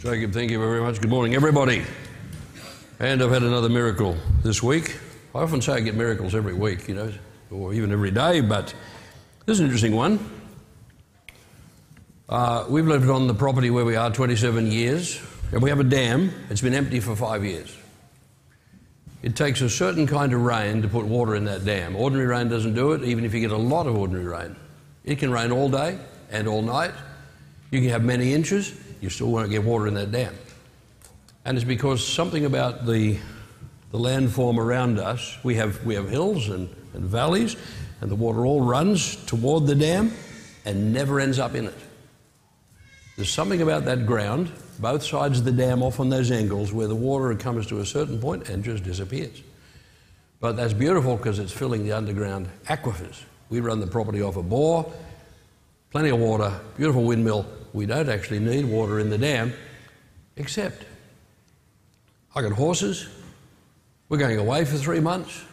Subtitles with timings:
[0.00, 0.98] Jacob, thank you very much.
[0.98, 1.82] Good morning, everybody.
[3.00, 4.96] And I've had another miracle this week.
[5.34, 7.12] I often say I get miracles every week, you know,
[7.50, 8.72] or even every day, but
[9.44, 10.18] this is an interesting one.
[12.30, 15.20] Uh, we've lived on the property where we are 27 years,
[15.52, 16.32] and we have a dam.
[16.48, 17.76] It's been empty for five years.
[19.22, 21.94] It takes a certain kind of rain to put water in that dam.
[21.94, 24.56] Ordinary rain doesn't do it, even if you get a lot of ordinary rain.
[25.04, 25.98] It can rain all day
[26.30, 26.92] and all night.
[27.70, 30.34] You can have many inches, you still won't get water in that dam.
[31.44, 33.18] And it's because something about the,
[33.92, 37.56] the landform around us, we have, we have hills and, and valleys,
[38.00, 40.12] and the water all runs toward the dam
[40.64, 41.74] and never ends up in it.
[43.16, 46.86] There's something about that ground, both sides of the dam off on those angles, where
[46.86, 49.42] the water comes to a certain point and just disappears.
[50.40, 53.22] But that's beautiful because it's filling the underground aquifers.
[53.50, 54.90] We run the property off a bore,
[55.90, 57.44] plenty of water, beautiful windmill.
[57.72, 59.52] We don't actually need water in the dam,
[60.36, 60.84] except
[62.34, 63.08] I got horses.
[64.08, 65.44] We're going away for three months.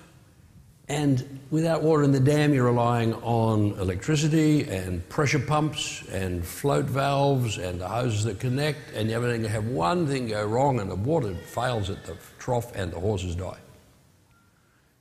[0.90, 6.86] And without water in the dam, you're relying on electricity and pressure pumps and float
[6.86, 8.94] valves and the hoses that connect.
[8.96, 12.16] And you're going to have one thing go wrong and the water fails at the
[12.40, 13.58] trough and the horses die.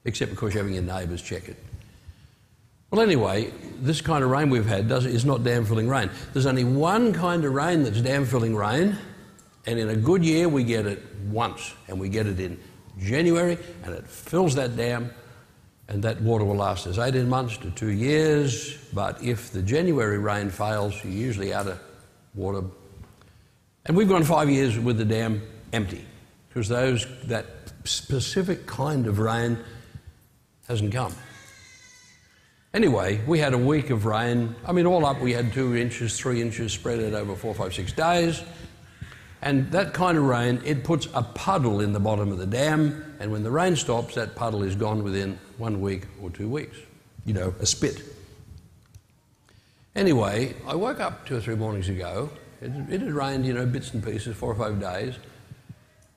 [0.04, 1.56] Except, of course, you're having your neighbours check it.
[2.96, 3.52] Well, anyway,
[3.82, 6.08] this kind of rain we've had is not dam filling rain.
[6.32, 8.96] There's only one kind of rain that's dam filling rain,
[9.66, 12.58] and in a good year we get it once, and we get it in
[12.98, 15.12] January, and it fills that dam,
[15.88, 18.78] and that water will last us 18 months to two years.
[18.94, 21.78] But if the January rain fails, you're usually out of
[22.34, 22.62] water.
[23.84, 25.42] And we've gone five years with the dam
[25.74, 26.02] empty
[26.48, 27.44] because those, that
[27.84, 29.58] specific kind of rain
[30.66, 31.14] hasn't come.
[32.76, 34.54] Anyway, we had a week of rain.
[34.66, 37.90] I mean, all up, we had two inches, three inches spread over four, five, six
[37.90, 38.42] days.
[39.40, 43.16] And that kind of rain, it puts a puddle in the bottom of the dam,
[43.18, 46.76] and when the rain stops, that puddle is gone within one week or two weeks.
[47.24, 48.02] You know, a spit.
[49.94, 52.28] Anyway, I woke up two or three mornings ago.
[52.60, 55.14] It, it had rained, you know, bits and pieces, four or five days.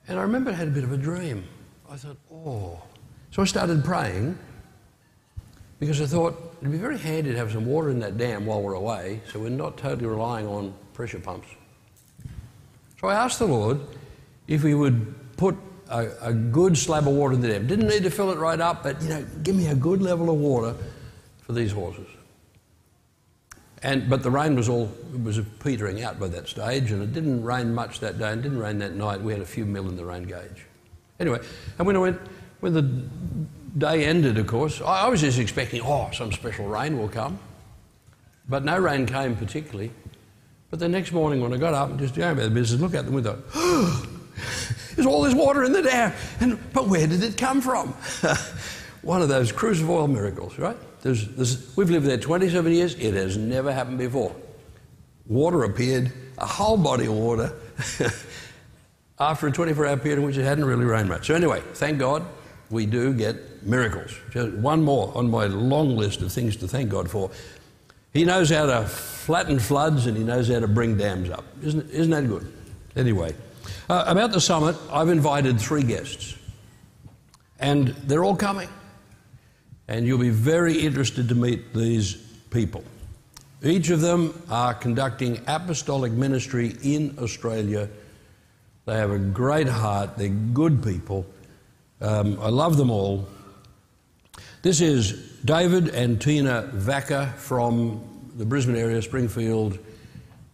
[0.08, 1.42] And I remember I had a bit of a dream.
[1.88, 2.82] I thought, oh.
[3.30, 4.38] So I started praying
[5.80, 8.62] because I thought it'd be very handy to have some water in that dam while
[8.62, 11.48] we're away so we're not totally relying on pressure pumps.
[13.00, 13.80] So I asked the Lord
[14.46, 15.56] if He would put
[15.88, 17.66] a, a, good slab of water in the dam.
[17.66, 20.30] Didn't need to fill it right up, but you know, give me a good level
[20.30, 20.74] of water
[21.40, 22.06] for these horses.
[23.82, 24.92] And, but the rain was all
[25.24, 28.58] was petering out by that stage, and it didn't rain much that day, and didn't
[28.58, 29.22] rain that night.
[29.22, 30.66] We had a few mil in the rain gauge.
[31.18, 31.40] Anyway,
[31.78, 32.20] and when I went,
[32.60, 32.82] when the
[33.76, 37.38] day ended, of course, I, was just expecting, oh, some special rain will come.
[38.48, 39.92] But no rain came particularly.
[40.70, 42.94] But the next morning when I got up and just going about the business, look
[42.94, 43.42] out the window,
[44.94, 46.12] there's all this water in the dam.
[46.40, 47.88] And, but where did it come from?
[49.02, 50.76] One of those cruse of oil miracles, right?
[51.02, 52.94] There's, there's, we've lived there 27 years.
[52.94, 54.34] It has never happened before.
[55.26, 57.52] Water appeared, a whole body of water,
[59.18, 61.28] after a 24 hour period in which it hadn't really rained much.
[61.28, 62.24] So, anyway, thank God
[62.68, 64.16] we do get miracles.
[64.30, 67.30] Just one more on my long list of things to thank God for.
[68.12, 71.44] He knows how to flatten floods and he knows how to bring dams up.
[71.62, 72.52] Isn't, isn't that good?
[72.96, 73.34] Anyway,
[73.88, 76.36] uh, about the summit, I've invited three guests,
[77.58, 78.68] and they're all coming.
[79.88, 82.14] And you'll be very interested to meet these
[82.50, 82.84] people.
[83.62, 87.88] Each of them are conducting apostolic ministry in Australia.
[88.86, 91.26] They have a great heart, they're good people.
[92.00, 93.28] Um, I love them all.
[94.62, 95.12] This is
[95.42, 99.78] David and Tina Vacker from the Brisbane area, Springfield.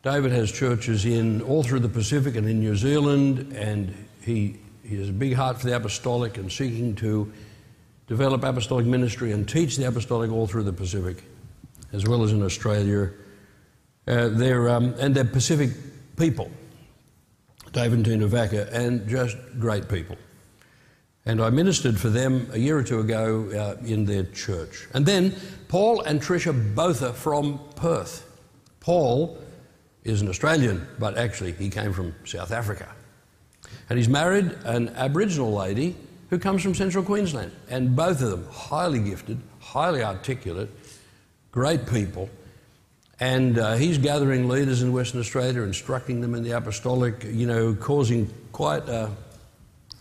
[0.05, 4.97] David has churches in all through the Pacific and in New Zealand, and he, he
[5.01, 7.33] has a big heart for the apostolic and seeking to
[8.07, 11.25] develop apostolic ministry and teach the apostolic all through the Pacific,
[11.93, 13.11] as well as in Australia.
[14.07, 15.71] Uh, they're, um, and they're Pacific
[16.17, 16.49] people,
[17.73, 20.17] David and Tina Vacker, and just great people.
[21.27, 24.87] And I ministered for them a year or two ago uh, in their church.
[24.95, 25.35] And then
[25.69, 28.25] Paul and Tricia both are from Perth.
[28.79, 29.37] Paul
[30.05, 32.89] is an Australian, but actually he came from South Africa.
[33.91, 35.97] And he's married an Aboriginal lady
[36.31, 37.51] who comes from central Queensland.
[37.69, 40.71] And both of them highly gifted, highly articulate,
[41.51, 42.31] great people.
[43.19, 47.75] And uh, he's gathering leaders in Western Australia, instructing them in the apostolic, you know,
[47.75, 49.11] causing quite a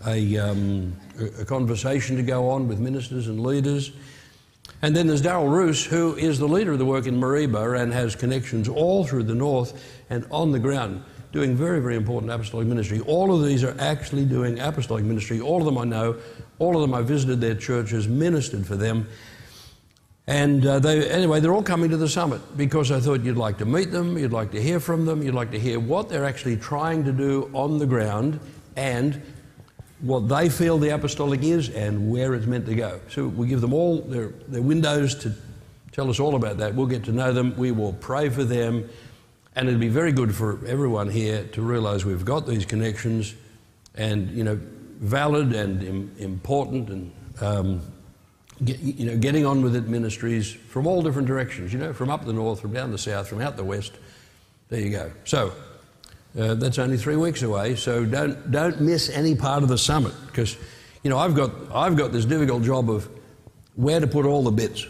[0.05, 0.95] a, um,
[1.39, 3.91] a conversation to go on with ministers and leaders.
[4.81, 7.93] And then there's Daryl Roos, who is the leader of the work in Mareeba and
[7.93, 12.65] has connections all through the north and on the ground doing very, very important apostolic
[12.65, 13.01] ministry.
[13.01, 15.41] All of these are actually doing apostolic ministry.
[15.41, 16.15] All of them I know.
[16.59, 19.07] All of them I visited their churches, ministered for them.
[20.27, 23.57] And uh, they, anyway, they're all coming to the summit because I thought you'd like
[23.57, 26.25] to meet them, you'd like to hear from them, you'd like to hear what they're
[26.25, 28.39] actually trying to do on the ground
[28.77, 29.21] and
[30.01, 32.99] what they feel the apostolic is and where it's meant to go.
[33.09, 35.33] So we give them all their, their windows to
[35.91, 36.75] tell us all about that.
[36.75, 38.89] We'll get to know them, we will pray for them,
[39.55, 43.33] and it'd be very good for everyone here to realize we've got these connections
[43.95, 44.59] and, you know,
[44.99, 47.11] valid and Im- important and.
[47.41, 47.81] Um,
[48.63, 52.09] Get, you know, getting on with it ministries from all different directions, you know, from
[52.09, 53.91] up the north, from down the south, from out the west.
[54.69, 55.11] There you go.
[55.25, 55.51] So
[56.37, 60.13] uh, that's only three weeks away, so don't, don't miss any part of the summit
[60.27, 60.57] because,
[61.03, 63.09] you know, I've got, I've got this difficult job of
[63.75, 64.85] where to put all the bits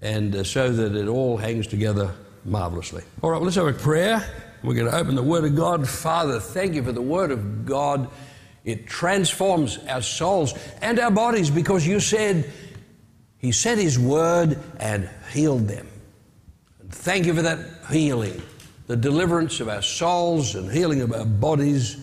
[0.00, 2.14] and uh, so that it all hangs together
[2.44, 3.02] marvelously.
[3.22, 4.24] All right, well, let's have a prayer.
[4.62, 5.88] We're going to open the Word of God.
[5.88, 8.08] Father, thank you for the Word of God.
[8.64, 12.50] It transforms our souls and our bodies because you said
[13.38, 15.88] He sent His word and healed them.
[16.90, 17.58] Thank you for that
[17.90, 18.42] healing,
[18.88, 21.98] the deliverance of our souls and healing of our bodies,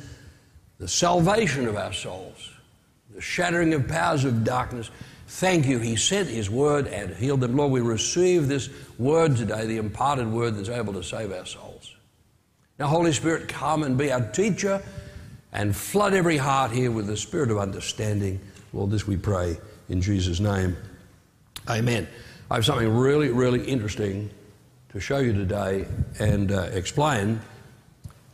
[0.78, 2.52] the salvation of our souls,
[3.14, 4.92] the shattering of powers of darkness.
[5.28, 5.80] Thank you.
[5.80, 7.58] He sent His word and healed them.
[7.58, 11.96] Lord, we receive this word today, the imparted word that's able to save our souls.
[12.78, 14.84] Now, Holy Spirit, come and be our teacher
[15.54, 18.40] and flood every heart here with the spirit of understanding.
[18.74, 19.58] Lord, this we pray
[19.90, 20.78] in Jesus' name.
[21.68, 22.08] Amen.
[22.52, 24.30] I have something really, really interesting
[24.96, 25.86] to show you today
[26.20, 27.42] and uh, explain.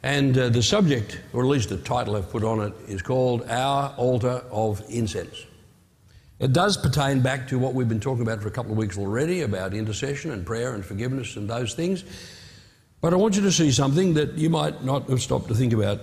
[0.04, 3.50] And uh, the subject, or at least the title I've put on it, is called
[3.50, 5.48] Our Altar of Incense.
[6.38, 8.96] It does pertain back to what we've been talking about for a couple of weeks
[8.96, 12.04] already about intercession and prayer and forgiveness and those things.
[13.02, 15.74] But I want you to see something that you might not have stopped to think
[15.74, 16.02] about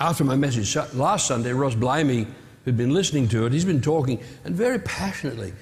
[0.00, 2.26] after my message last Sunday, Ross Blamey,
[2.64, 5.52] who'd been listening to it, he's been talking and very passionately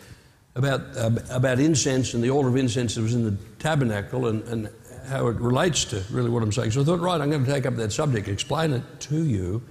[0.56, 4.42] about, uh, about incense and the altar of incense that was in the tabernacle and,
[4.48, 4.70] and
[5.06, 6.72] how it relates to really what I'm saying.
[6.72, 9.62] So I thought, right, I'm going to take up that subject, explain it to you.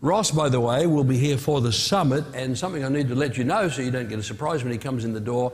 [0.00, 3.14] Ross, by the way, will be here for the summit, and something I need to
[3.14, 5.52] let you know so you don't get a surprise when he comes in the door.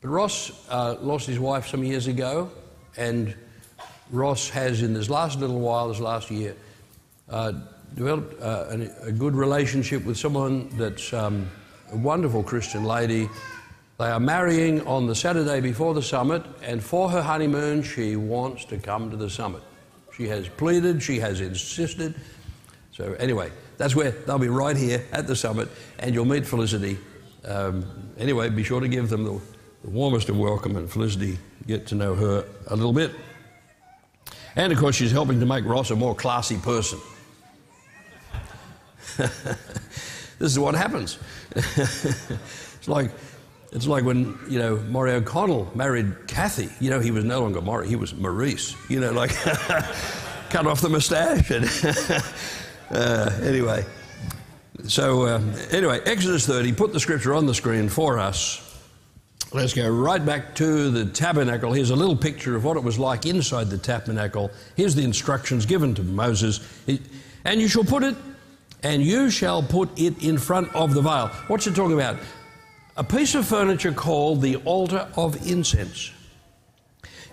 [0.00, 2.50] But Ross uh, lost his wife some years ago,
[2.96, 3.34] and
[4.10, 6.56] Ross has, in this last little while, this last year,
[7.28, 7.52] uh,
[7.94, 11.50] developed uh, a, a, good relationship with someone that's um,
[11.92, 13.28] a wonderful Christian lady.
[13.98, 18.66] They are marrying on the Saturday before the summit, and for her honeymoon, she wants
[18.66, 19.62] to come to the summit.
[20.14, 22.14] She has pleaded, she has insisted.
[22.92, 26.98] So, anyway, that's where they'll be right here at the summit, and you'll meet Felicity.
[27.46, 27.86] Um,
[28.18, 29.40] anyway, be sure to give them the,
[29.82, 33.12] the warmest of welcome, and Felicity get to know her a little bit.
[34.56, 36.98] And of course, she's helping to make Ross a more classy person.
[39.16, 39.32] this
[40.40, 41.18] is what happens.
[41.54, 43.10] it's like
[43.72, 46.68] it's like when you know Maury O'Connell married Kathy.
[46.80, 48.76] You know he was no longer Maury; he was Maurice.
[48.88, 49.30] You know, like
[50.50, 51.64] cut off the moustache and
[52.90, 53.84] uh, anyway.
[54.88, 55.40] So uh,
[55.70, 56.72] anyway, Exodus 30.
[56.72, 58.62] Put the scripture on the screen for us.
[59.52, 61.72] Let's go right back to the tabernacle.
[61.72, 64.50] Here's a little picture of what it was like inside the tabernacle.
[64.76, 66.60] Here's the instructions given to Moses.
[67.44, 68.16] And you shall put it
[68.82, 71.28] and you shall put it in front of the veil.
[71.48, 72.18] What's it talking about?
[72.98, 76.12] A piece of furniture called the altar of incense.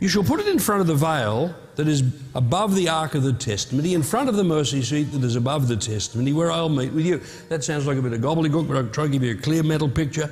[0.01, 2.03] You shall put it in front of the veil that is
[2.35, 5.69] above the ark of the testimony, in front of the mercy seat that is above
[5.69, 7.21] the testimony, where I'll meet with you.
[7.47, 9.63] That sounds like a bit of gobbledygook, but I'll try to give you a clear
[9.63, 10.29] mental picture.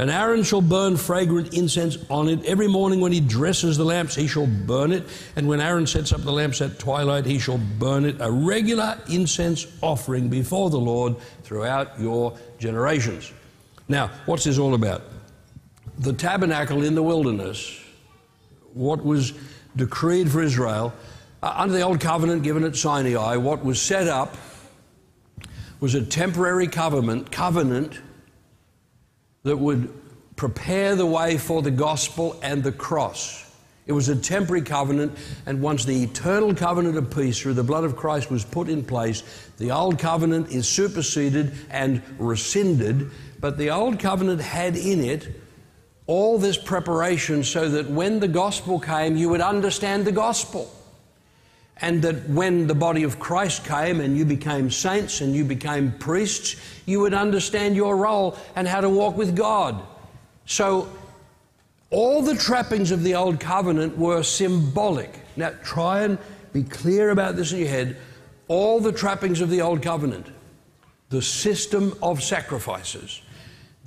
[0.00, 2.44] And Aaron shall burn fragrant incense on it.
[2.44, 5.04] Every morning when he dresses the lamps, he shall burn it.
[5.36, 8.16] And when Aaron sets up the lamps at twilight, he shall burn it.
[8.20, 13.32] A regular incense offering before the Lord throughout your generations.
[13.88, 15.02] Now, what's this all about?
[15.98, 17.80] The tabernacle in the wilderness,
[18.74, 19.32] what was
[19.74, 20.92] decreed for Israel
[21.42, 24.36] uh, under the old covenant given at Sinai, what was set up
[25.80, 27.98] was a temporary covenant, covenant
[29.44, 29.92] that would
[30.36, 33.44] prepare the way for the gospel and the cross.
[33.86, 35.16] It was a temporary covenant,
[35.46, 38.84] and once the eternal covenant of peace through the blood of Christ was put in
[38.84, 39.22] place,
[39.56, 43.10] the old covenant is superseded and rescinded.
[43.40, 45.28] But the old covenant had in it
[46.08, 50.74] all this preparation so that when the gospel came, you would understand the gospel.
[51.80, 55.92] And that when the body of Christ came and you became saints and you became
[55.92, 59.80] priests, you would understand your role and how to walk with God.
[60.46, 60.88] So,
[61.90, 65.20] all the trappings of the old covenant were symbolic.
[65.36, 66.18] Now, try and
[66.52, 67.96] be clear about this in your head.
[68.48, 70.26] All the trappings of the old covenant,
[71.10, 73.22] the system of sacrifices,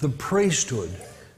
[0.02, 0.92] the priesthood,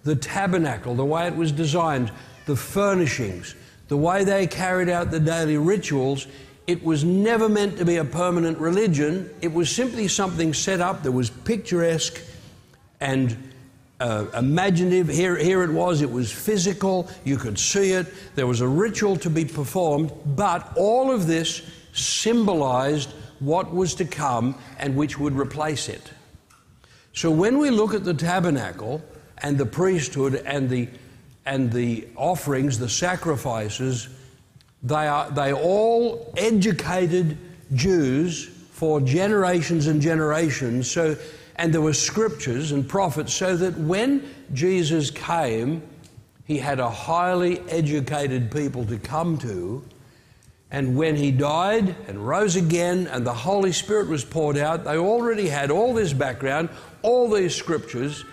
[0.04, 2.12] the tabernacle, the way it was designed,
[2.46, 3.56] the furnishings,
[3.90, 6.28] the way they carried out the daily rituals,
[6.66, 9.30] it was never meant to be a permanent religion.
[9.42, 12.22] It was simply something set up that was picturesque
[13.02, 13.52] and
[14.00, 15.10] uh, imaginative.
[15.10, 19.18] Here, here it was, it was physical, you could see it, there was a ritual
[19.18, 25.34] to be performed, but all of this symbolized what was to come and which would
[25.34, 26.13] replace it.
[27.14, 29.02] So when we look at the tabernacle
[29.40, 30.90] and the priesthood and the,
[31.46, 34.10] and the offerings, the sacrifices,
[34.82, 37.38] they, are, they all educated
[37.74, 40.90] Jews for generations and generations.
[40.92, 41.16] So
[41.56, 45.82] and there were scriptures and prophets so that when Jesus came,
[46.46, 49.84] he had a highly educated people to come to.
[50.72, 54.98] And when he died and rose again and the Holy Spirit was poured out, they
[54.98, 56.70] already had all this background,
[57.04, 58.26] all these scriptures,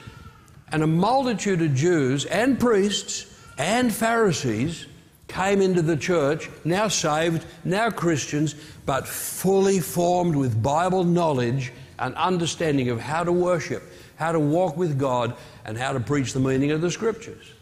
[0.73, 3.27] and a multitude of Jews and priests
[3.59, 4.87] and Pharisees
[5.29, 8.55] came into the church, now saved, now Christians,
[8.87, 13.83] but fully formed with Bible knowledge and understanding of how to worship,
[14.17, 17.53] how to walk with God, and how to preach the meaning of the scriptures.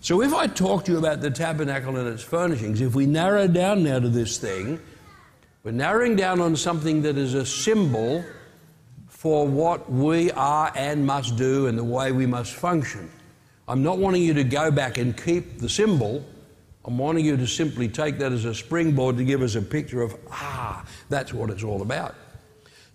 [0.00, 3.48] So, if I talk to you about the tabernacle and its furnishings, if we narrow
[3.48, 4.80] down now to this thing,
[5.64, 8.24] we're narrowing down on something that is a symbol
[9.26, 13.10] for what we are and must do and the way we must function.
[13.66, 16.24] I'm not wanting you to go back and keep the symbol.
[16.84, 20.00] I'm wanting you to simply take that as a springboard to give us a picture
[20.00, 22.14] of, ah, that's what it's all about.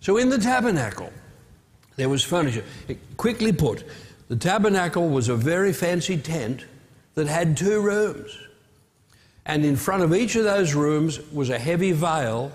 [0.00, 1.12] So in the tabernacle,
[1.96, 2.64] there was furniture.
[2.88, 3.84] It, quickly put,
[4.28, 6.64] the tabernacle was a very fancy tent
[7.14, 8.38] that had two rooms.
[9.44, 12.52] And in front of each of those rooms was a heavy veil,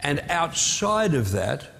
[0.00, 1.77] and outside of that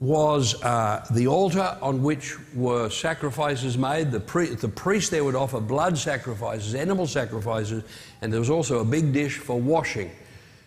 [0.00, 4.12] was uh, the altar on which were sacrifices made.
[4.12, 7.82] The, pri- the priest there would offer blood sacrifices, animal sacrifices,
[8.22, 10.10] and there was also a big dish for washing.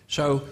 [0.10, 0.44] So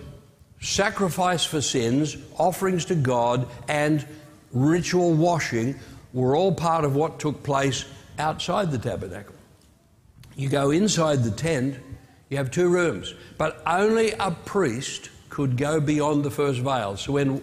[0.62, 4.06] sacrifice for sins, offerings to God, and
[4.54, 5.76] ritual washing
[6.14, 7.84] were all part of what took place
[8.18, 9.36] outside the tabernacle.
[10.38, 11.76] You go inside the tent,
[12.30, 16.96] you have two rooms, but only a priest could go beyond the first veil.
[16.96, 17.42] So when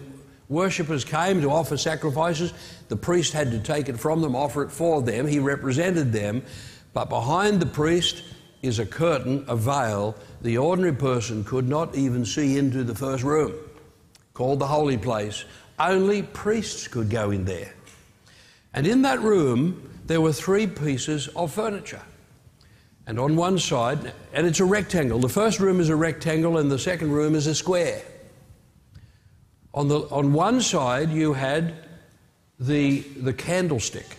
[0.49, 2.53] worshippers came to offer sacrifices,
[2.87, 5.27] the priest had to take it from them, offer it for them.
[5.27, 6.43] He represented them,
[6.93, 8.23] but behind the priest
[8.61, 13.23] is a curtain, a veil, the ordinary person could not even see into the first
[13.23, 13.53] room,
[14.33, 15.45] called the holy place.
[15.79, 17.73] Only priests could go in there.
[18.73, 22.01] And in that room, there were three pieces of furniture.
[23.05, 25.19] And on one side, and it's a rectangle.
[25.19, 28.01] The first room is a rectangle, and the second room is a square.
[29.77, 31.75] On, the, on one side, you had
[32.59, 34.17] the, the candlestick.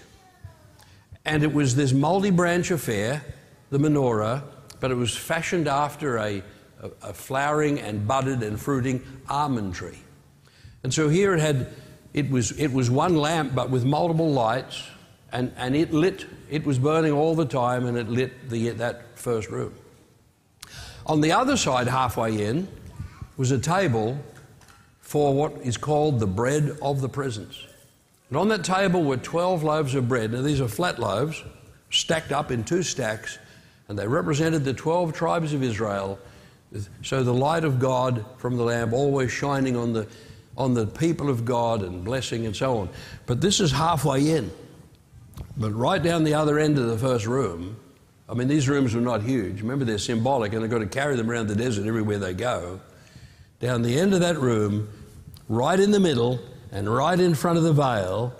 [1.24, 3.24] And it was this multi branch affair,
[3.70, 4.44] the menorah,
[4.78, 6.44] but it was fashioned after a,
[6.80, 9.98] a, a flowering and budded and fruiting almond tree.
[10.84, 11.74] And so here it had,
[12.14, 14.84] it was, it was one lamp but with multiple lights,
[15.32, 19.18] and, and it lit, it was burning all the time and it lit the, that
[19.18, 19.74] first room.
[21.04, 22.68] On the other side, halfway in,
[23.36, 24.16] was a table
[25.08, 27.64] for what is called the bread of the presence.
[28.28, 30.32] And on that table were 12 loaves of bread.
[30.32, 31.42] Now, these are flat loaves,
[31.88, 33.38] stacked up in two stacks,
[33.88, 36.18] and they represented the 12 tribes of Israel.
[37.02, 40.06] So the light of God from the lamp always shining on the,
[40.58, 42.90] on the people of God and blessing and so on.
[43.24, 44.50] But this is halfway in.
[45.56, 47.78] But right down the other end of the first room,
[48.28, 49.62] I mean, these rooms were not huge.
[49.62, 52.78] Remember, they're symbolic and they've got to carry them around the desert everywhere they go.
[53.58, 54.88] Down the end of that room,
[55.48, 56.38] right in the middle
[56.70, 58.32] and right in front of the veil,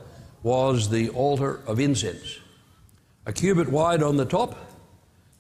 [0.42, 2.38] was the altar of incense.
[3.26, 4.68] A cubit wide on the top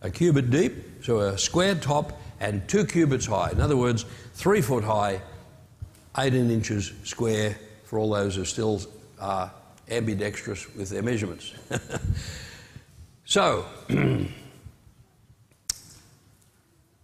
[0.00, 0.72] a cubit deep,
[1.02, 3.50] so a square top, and two cubits high.
[3.50, 5.20] In other words, three foot high,
[6.16, 8.80] 18 inches square for all those who still
[9.20, 9.52] are
[9.90, 11.52] ambidextrous with their measurements.
[13.24, 13.66] so,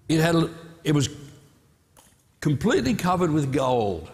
[0.09, 0.37] it, had,
[0.85, 1.09] it was
[2.41, 4.09] completely covered with gold,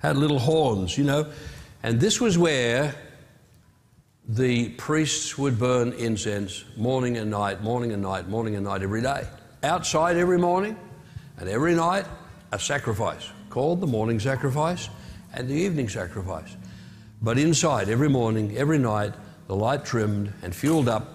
[0.00, 1.26] had little horns, you know,
[1.82, 2.94] and this was where
[4.28, 9.02] the priests would burn incense morning and night, morning and night, morning and night every
[9.02, 9.26] day.
[9.62, 10.76] Outside every morning
[11.38, 12.04] and every night,
[12.52, 14.90] a sacrifice called the morning sacrifice
[15.34, 16.56] and the evening sacrifice.
[17.22, 19.14] But inside every morning, every night,
[19.46, 21.08] the light trimmed and fueled up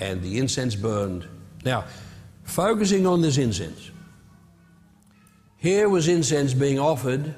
[0.00, 1.28] and the incense burned.
[1.64, 1.84] Now,
[2.42, 3.90] focusing on this incense,
[5.60, 7.34] Here was incense being offered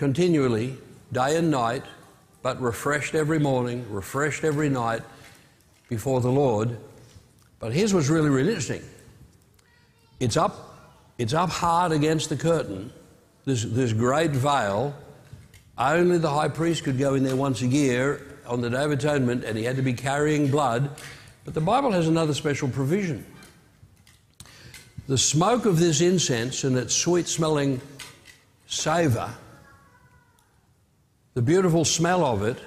[0.00, 0.74] continually,
[1.12, 1.82] day and night,
[2.40, 5.02] but refreshed every morning, refreshed every night
[5.90, 6.78] before the Lord.
[7.58, 8.80] But here's what's really, really interesting.
[10.18, 10.74] It's up,
[11.18, 12.90] it's up hard against the curtain,
[13.44, 14.94] this, this great veil.
[15.76, 18.92] Only the high priest could go in there once a year on the Day of
[18.92, 20.92] Atonement, and he had to be carrying blood.
[21.44, 23.26] But the Bible has another special provision.
[25.08, 27.82] The smoke of this incense and its sweet smelling
[28.66, 29.34] savour,
[31.34, 32.58] the beautiful smell of it,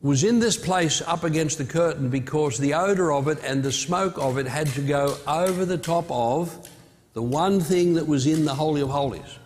[0.00, 3.70] was in this place up against the curtain because the odour of it and the
[3.70, 6.68] smoke of it had to go over the top of
[7.12, 9.38] the one thing that was in the Holy of Holies.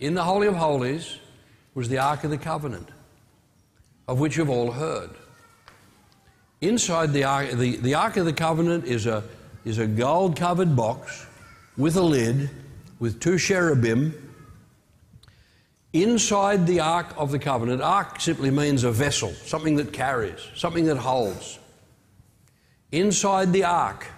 [0.00, 1.18] In the Holy of Holies
[1.74, 2.88] was the Ark of the Covenant,
[4.08, 5.10] of which you've all heard.
[6.60, 9.22] Inside the Ark, the, the Ark of the Covenant is a,
[9.64, 11.26] is a gold covered box
[11.76, 12.50] with a lid
[12.98, 14.23] with two cherubim
[15.94, 20.86] Inside the Ark of the Covenant, Ark simply means a vessel, something that carries, something
[20.86, 21.60] that holds.
[22.90, 24.08] Inside the Ark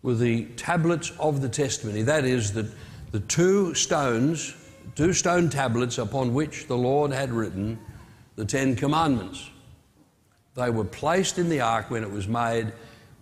[0.00, 2.66] were the tablets of the testimony, that is, the,
[3.12, 4.56] the two stones,
[4.94, 7.78] two stone tablets upon which the Lord had written
[8.36, 9.50] the Ten Commandments.
[10.54, 12.74] They were placed in the ark when it was made, it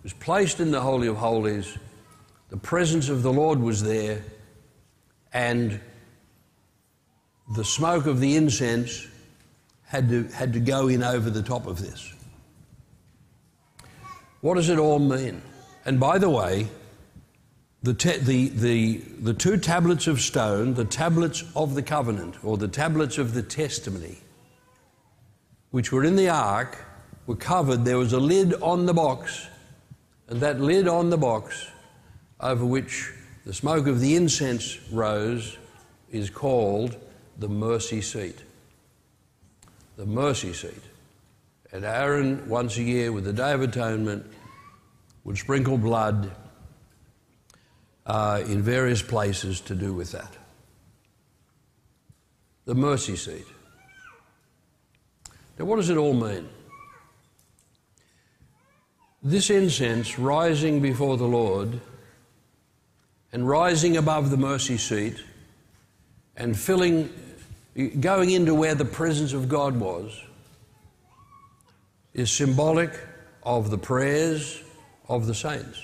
[0.03, 1.77] was placed in the Holy of Holies.
[2.47, 4.23] The presence of the Lord was there,
[5.33, 5.81] and
[7.53, 9.07] the smoke of the incense
[9.85, 12.13] had to, had to go in over the top of this.
[14.41, 15.41] What does it all mean?
[15.85, 16.67] And by the way,
[17.83, 22.57] the, te- the, the, the two tablets of stone, the tablets of the covenant, or
[22.57, 24.17] the tablets of the testimony,
[25.69, 26.83] which were in the ark,
[27.27, 27.85] were covered.
[27.85, 29.47] There was a lid on the box,
[30.27, 31.67] and that lid on the box,
[32.39, 33.11] over which
[33.45, 35.57] the smoke of the incense rose,
[36.11, 36.97] is called
[37.37, 38.37] the mercy seat.
[39.97, 40.81] The mercy seat.
[41.71, 44.25] And Aaron, once a year with the Day of Atonement,
[45.23, 46.31] would sprinkle blood
[48.05, 50.37] uh, in various places to do with that.
[52.65, 53.45] The mercy seat.
[55.57, 56.47] Now, what does it all mean?
[59.23, 61.79] This incense rising before the Lord
[63.33, 65.17] and rising above the mercy seat
[66.37, 67.09] and filling
[67.99, 70.21] going into where the presence of God was
[72.13, 72.97] is symbolic
[73.43, 74.63] of the prayers
[75.09, 75.81] of the saints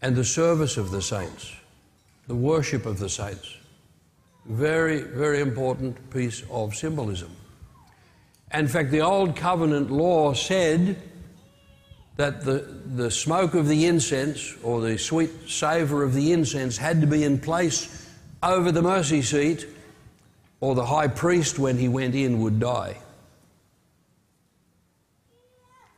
[0.00, 1.52] and the service of the saints,
[2.28, 3.56] the worship of the saints.
[4.46, 7.34] Very, very important piece of symbolism.
[8.54, 10.96] In fact, the Old Covenant law said
[12.16, 17.00] that the, the smoke of the incense or the sweet savour of the incense had
[17.00, 18.08] to be in place
[18.42, 19.66] over the mercy seat
[20.60, 22.96] or the high priest, when he went in, would die.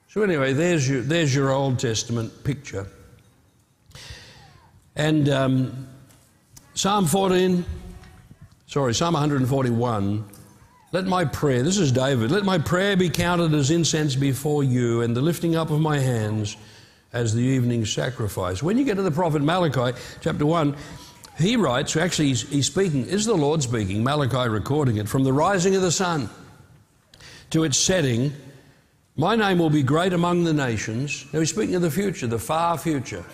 [0.09, 2.87] So, anyway, there's your, there's your Old Testament picture.
[4.97, 5.89] And um,
[6.75, 7.65] Psalm 14,
[8.67, 10.25] sorry, Psalm 141.
[10.93, 15.03] Let my prayer, this is David, let my prayer be counted as incense before you,
[15.03, 16.57] and the lifting up of my hands
[17.13, 18.63] as the evening sacrifice.
[18.63, 20.77] When you get to the prophet Malachi, chapter 1,
[21.41, 25.33] he writes, actually, he's, he's speaking, is the Lord speaking, Malachi recording it, from the
[25.33, 26.29] rising of the sun
[27.51, 28.33] to its setting,
[29.17, 31.27] my name will be great among the nations.
[31.33, 33.25] Now he's speaking of the future, the far future.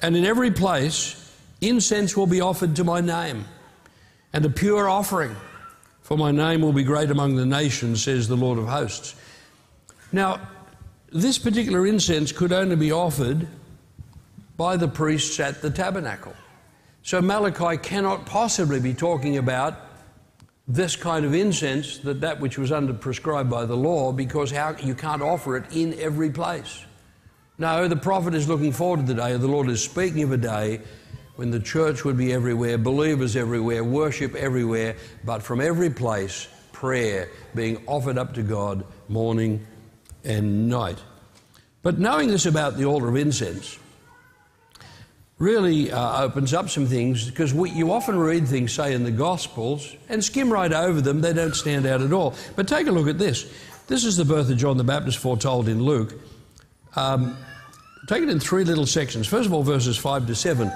[0.00, 3.44] And in every place, incense will be offered to my name,
[4.32, 5.36] and a pure offering.
[6.02, 9.14] For my name will be great among the nations, says the Lord of hosts.
[10.10, 10.40] Now,
[11.12, 13.46] this particular incense could only be offered
[14.56, 16.34] by the priests at the tabernacle.
[17.02, 19.74] So Malachi cannot possibly be talking about
[20.68, 24.76] this kind of incense, that that which was under prescribed by the law, because how
[24.76, 26.84] you can't offer it in every place.
[27.58, 30.36] No, the prophet is looking forward to the day, the Lord is speaking of a
[30.36, 30.80] day
[31.36, 37.28] when the church would be everywhere, believers everywhere, worship everywhere, but from every place, prayer
[37.54, 39.66] being offered up to God morning
[40.22, 40.98] and night.
[41.82, 43.78] But knowing this about the altar of incense,
[45.40, 49.96] really uh, opens up some things because you often read things, say, in the Gospels
[50.08, 51.22] and skim right over them.
[51.22, 52.34] They don't stand out at all.
[52.54, 53.50] But take a look at this.
[53.88, 56.14] This is the birth of John the Baptist foretold in Luke.
[56.94, 57.36] Um,
[58.06, 59.26] take it in three little sections.
[59.26, 60.70] First of all, verses 5 to 7.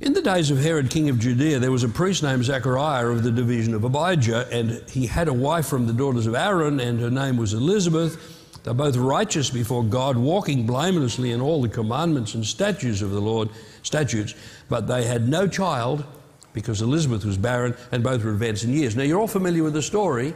[0.00, 3.22] In the days of Herod, king of Judea, there was a priest named Zechariah of
[3.22, 6.98] the division of Abijah, and he had a wife from the daughters of Aaron, and
[6.98, 8.39] her name was Elizabeth.
[8.62, 13.20] They're both righteous before God, walking blamelessly in all the commandments and statutes of the
[13.20, 13.48] Lord,
[13.82, 14.34] statutes,
[14.68, 16.04] but they had no child
[16.52, 18.96] because Elizabeth was barren and both were advanced in years.
[18.96, 20.34] Now, you're all familiar with the story.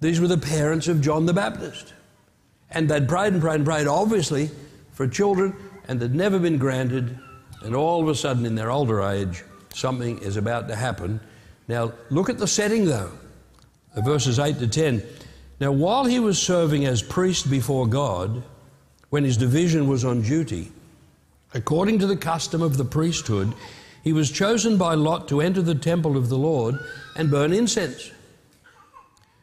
[0.00, 1.92] These were the parents of John the Baptist.
[2.70, 4.50] And they'd prayed and prayed and prayed, obviously,
[4.92, 5.54] for children,
[5.88, 7.18] and they'd never been granted.
[7.62, 11.20] And all of a sudden, in their older age, something is about to happen.
[11.68, 13.12] Now, look at the setting, though,
[13.96, 15.02] verses 8 to 10.
[15.60, 18.42] Now, while he was serving as priest before God,
[19.10, 20.72] when his division was on duty,
[21.52, 23.52] according to the custom of the priesthood,
[24.02, 26.76] he was chosen by Lot to enter the temple of the Lord
[27.14, 28.10] and burn incense.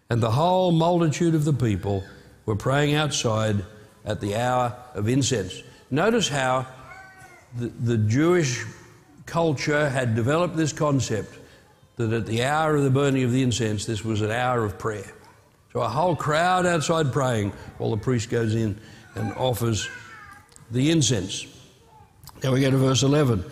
[0.10, 2.04] And the whole multitude of the people
[2.48, 3.64] were praying outside
[4.04, 5.62] at the hour of incense.
[5.92, 6.66] Notice how
[7.56, 8.66] the, the Jewish
[9.28, 11.38] culture had developed this concept
[11.98, 14.80] that at the hour of the burning of the incense, this was an hour of
[14.80, 15.14] prayer.
[15.78, 18.80] So a whole crowd outside praying while the priest goes in
[19.14, 19.88] and offers
[20.72, 21.46] the incense.
[22.44, 23.46] Now we go to verse 11.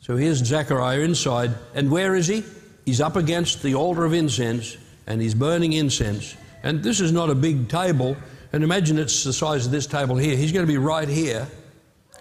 [0.00, 2.42] So here's Zechariah inside, and where is he?
[2.86, 6.34] He's up against the altar of incense and he's burning incense.
[6.62, 8.16] And this is not a big table,
[8.54, 10.34] and imagine it's the size of this table here.
[10.34, 11.46] He's going to be right here.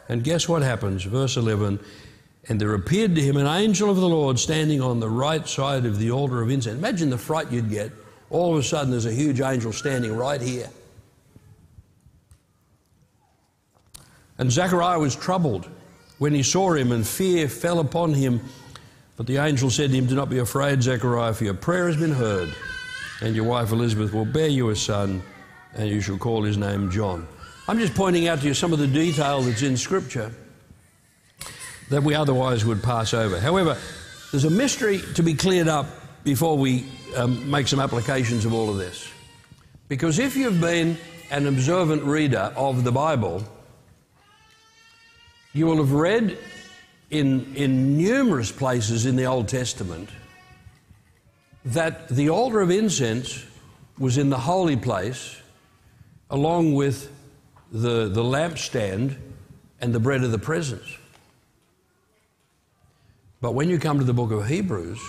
[0.10, 1.06] And guess what happens?
[1.06, 1.80] Verse 11
[2.50, 5.86] And there appeared to him an angel of the Lord standing on the right side
[5.86, 6.78] of the altar of incense.
[6.78, 7.94] Imagine the fright you'd get.
[8.32, 10.70] All of a sudden, there's a huge angel standing right here.
[14.40, 15.70] And Zechariah was troubled
[16.18, 18.42] when he saw him, and fear fell upon him.
[19.18, 21.98] But the angel said to him, Do not be afraid, Zechariah, for your prayer has
[21.98, 22.52] been heard
[23.22, 25.22] and your wife Elizabeth will bear you a son,
[25.76, 27.28] and you shall call his name John.
[27.68, 30.34] I'm just pointing out to you some of the detail that's in Scripture
[31.90, 33.40] that we otherwise would pass over.
[33.40, 33.78] However,
[34.32, 35.86] there's a mystery to be cleared up
[36.24, 39.10] before we um, make some applications of all of this.
[39.88, 40.98] Because if you've been
[41.30, 43.44] an observant reader of the Bible,
[45.54, 46.38] you will have read
[47.10, 50.10] in, in numerous places in the Old Testament
[51.66, 53.46] that the altar of incense
[54.00, 55.38] was in the holy place
[56.30, 57.12] along with
[57.72, 59.18] the, the lampstand
[59.80, 60.98] and the bread of the presence.
[63.42, 65.00] But when you come to the book of Hebrews,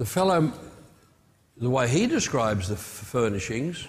[0.00, 0.50] the fellow,
[1.58, 3.86] the way he describes the furnishings,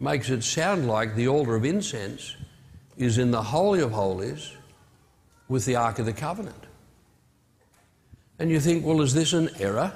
[0.00, 2.34] makes it sound like the altar of incense
[2.96, 4.52] is in the Holy of Holies
[5.46, 6.64] with the Ark of the Covenant.
[8.38, 9.92] And you think, well, is this an error?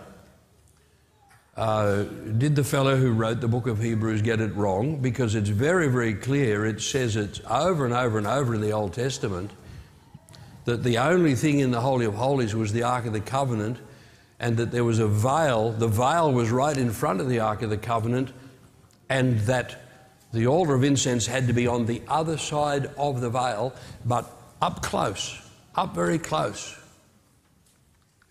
[1.57, 2.03] Uh,
[2.37, 4.99] did the fellow who wrote the book of Hebrews get it wrong?
[4.99, 6.67] Because it's very, very clear.
[6.67, 9.51] It says it's over and over and over in the Old Testament
[10.67, 13.79] that the only thing in the Holy of Holies was the Ark of the Covenant
[14.41, 15.73] and that there was a veil.
[15.73, 18.33] The veil was right in front of the Ark of the Covenant
[19.09, 19.77] and that
[20.33, 23.75] the altar of incense had to be on the other side of the veil,
[24.05, 25.41] but up close,
[25.75, 26.79] up very close.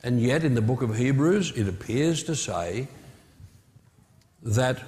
[0.04, 2.88] And yet, in the book of Hebrews, it appears to say
[4.44, 4.82] that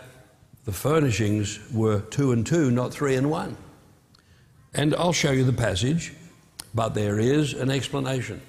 [0.66, 3.58] the furnishings were two and two, not three and one.
[4.74, 6.14] And I'll show you the passage,
[6.76, 8.40] but there is an explanation,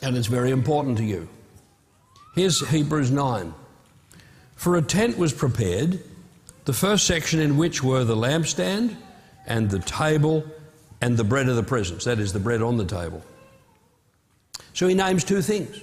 [0.00, 1.28] and it's very important to you.
[2.36, 3.54] Here's Hebrews 9.
[4.56, 6.02] For a tent was prepared,
[6.66, 8.94] the first section in which were the lampstand
[9.46, 10.44] and the table
[11.00, 13.22] and the bread of the presence, that is, the bread on the table.
[14.74, 15.80] So he names two things.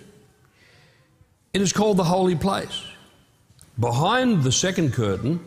[1.53, 2.83] It is called the holy place.
[3.79, 5.43] Behind the second curtain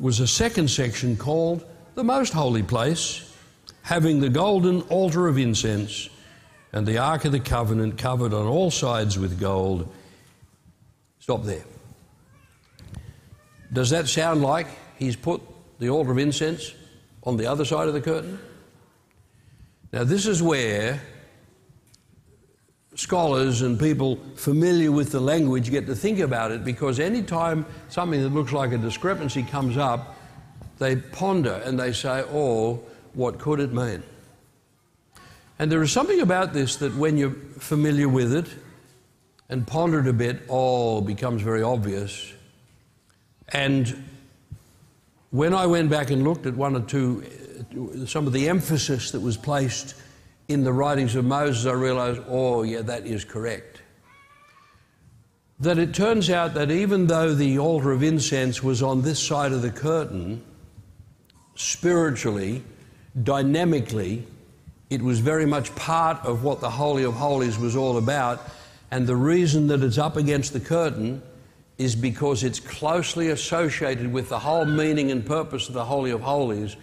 [0.00, 3.36] was a second section called the Most Holy Place,
[3.82, 6.08] having the golden altar of incense
[6.72, 9.88] and the Ark of the Covenant covered on all sides with gold.
[11.30, 11.62] Stop there.
[13.72, 14.66] Does that sound like
[14.98, 15.40] he's put
[15.78, 16.74] the altar of incense
[17.22, 18.36] on the other side of the curtain?
[19.92, 21.00] Now, this is where
[22.96, 28.20] scholars and people familiar with the language get to think about it because anytime something
[28.20, 30.16] that looks like a discrepancy comes up,
[30.80, 32.82] they ponder and they say, oh,
[33.14, 34.02] what could it mean?
[35.60, 38.48] And there is something about this that when you're familiar with it
[39.50, 42.32] and pondered a bit, all becomes very obvious.
[43.52, 44.04] And
[45.30, 47.24] when I went back and looked at one or two,
[47.76, 49.96] uh, some of the emphasis that was placed
[50.46, 53.82] in the writings of Moses, I realized, oh, yeah, that is correct.
[55.58, 59.52] That it turns out that even though the altar of incense was on this side
[59.52, 60.42] of the curtain,
[61.56, 62.62] spiritually,
[63.20, 64.26] dynamically,
[64.90, 68.40] it was very much part of what the Holy of Holies was all about.
[68.90, 71.22] And the reason that it's up against the curtain
[71.78, 76.20] is because it's closely associated with the whole meaning and purpose of the Holy of
[76.20, 76.76] Holies,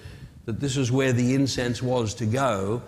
[0.45, 2.81] that this is where the incense was to go.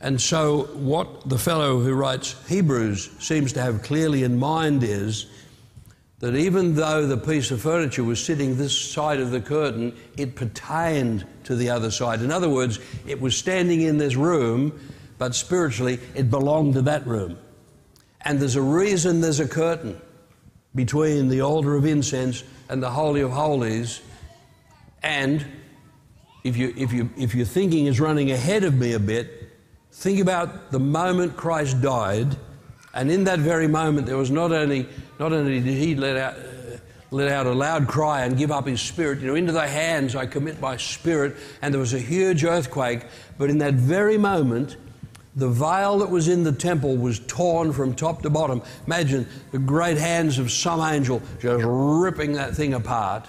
[0.00, 5.26] And so, what the fellow who writes Hebrews seems to have clearly in mind is
[6.18, 10.34] that even though the piece of furniture was sitting this side of the curtain, it
[10.34, 12.22] pertained to the other side.
[12.22, 14.78] In other words, it was standing in this room,
[15.18, 17.38] but spiritually, it belonged to that room.
[18.26, 20.00] And there's a reason there's a curtain
[20.74, 24.02] between the altar of incense and the Holy of Holies.
[25.00, 25.46] And
[26.42, 29.52] if, you, if, you, if your thinking is running ahead of me a bit,
[29.92, 32.36] think about the moment Christ died.
[32.92, 34.88] And in that very moment, there was not only,
[35.20, 36.34] not only did he let out,
[37.12, 40.16] let out a loud cry and give up his spirit, you know, into thy hands
[40.16, 43.02] I commit my spirit, and there was a huge earthquake,
[43.38, 44.76] but in that very moment,
[45.36, 48.62] the veil that was in the temple was torn from top to bottom.
[48.86, 53.28] Imagine the great hands of some angel just ripping that thing apart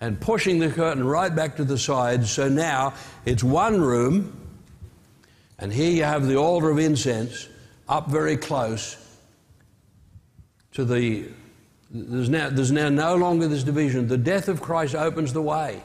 [0.00, 2.26] and pushing the curtain right back to the side.
[2.26, 4.36] So now it's one room,
[5.58, 7.48] and here you have the altar of incense
[7.88, 8.96] up very close
[10.72, 11.28] to the.
[11.88, 14.08] There's now, there's now no longer this division.
[14.08, 15.80] The death of Christ opens the way.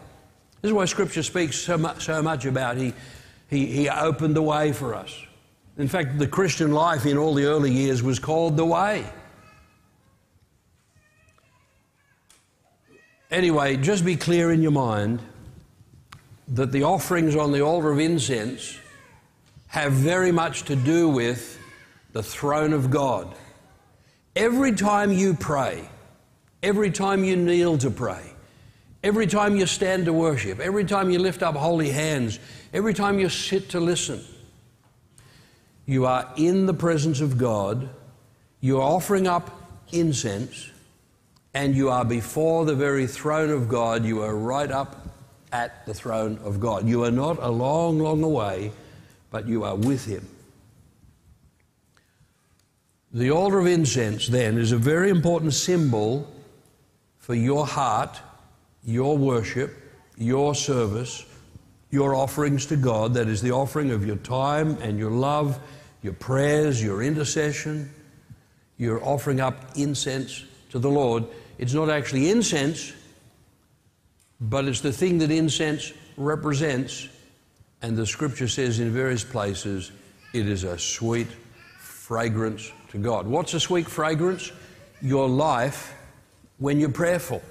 [0.62, 2.78] This is why Scripture speaks so much, so much about.
[2.78, 2.94] He,
[3.48, 5.16] he, he opened the way for us.
[5.78, 9.06] In fact, the Christian life in all the early years was called the way.
[13.32, 15.22] Anyway, just be clear in your mind
[16.50, 18.78] that the offerings on the altar of incense
[19.68, 21.58] have very much to do with
[22.12, 23.34] the throne of God.
[24.36, 25.88] Every time you pray,
[26.62, 28.22] every time you kneel to pray,
[29.02, 32.38] every time you stand to worship, every time you lift up holy hands,
[32.74, 34.22] every time you sit to listen,
[35.86, 37.90] you are in the presence of God,
[38.60, 39.50] you are offering up
[39.92, 40.70] incense,
[41.54, 44.06] and you are before the very throne of God.
[44.06, 45.02] You are right up
[45.52, 46.88] at the throne of God.
[46.88, 48.72] You are not a long, long away,
[49.32, 50.28] but you are with Him.
[53.14, 56.32] The altar of incense, then, is a very important symbol
[57.20, 58.20] for your heart,
[58.86, 59.76] your worship,
[60.18, 61.26] your service,
[61.92, 63.14] your offerings to God.
[63.14, 65.60] That is the offering of your time and your love,
[66.02, 67.92] your prayers, your intercession.
[68.78, 71.26] You're offering up incense to the Lord.
[71.60, 72.94] It's not actually incense,
[74.40, 77.08] but it's the thing that incense represents.
[77.84, 79.92] And the scripture says in various places,
[80.34, 81.28] it is a sweet
[81.80, 83.28] fragrance to God.
[83.28, 84.52] What's a sweet fragrance?
[85.02, 85.94] Your life
[86.62, 87.42] when you're prayerful,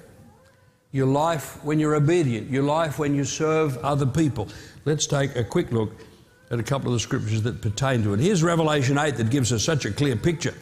[0.93, 4.49] your life when you're obedient, your life when you serve other people.
[4.85, 5.93] Let's take a quick look
[6.51, 8.21] at a couple of the scriptures that pertain to it.
[8.21, 10.55] Here's Revelation 8 that gives us such a clear picture.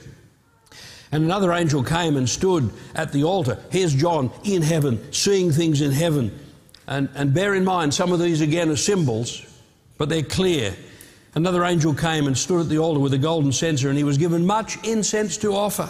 [1.11, 3.59] And another angel came and stood at the altar.
[3.71, 6.39] Here's John in heaven, seeing things in heaven.
[6.87, 9.47] And, and bear in mind, some of these again are symbols,
[9.97, 10.75] but they're clear.
[11.35, 14.19] Another angel came and stood at the altar with a golden censer, and he was
[14.19, 15.89] given much incense to offer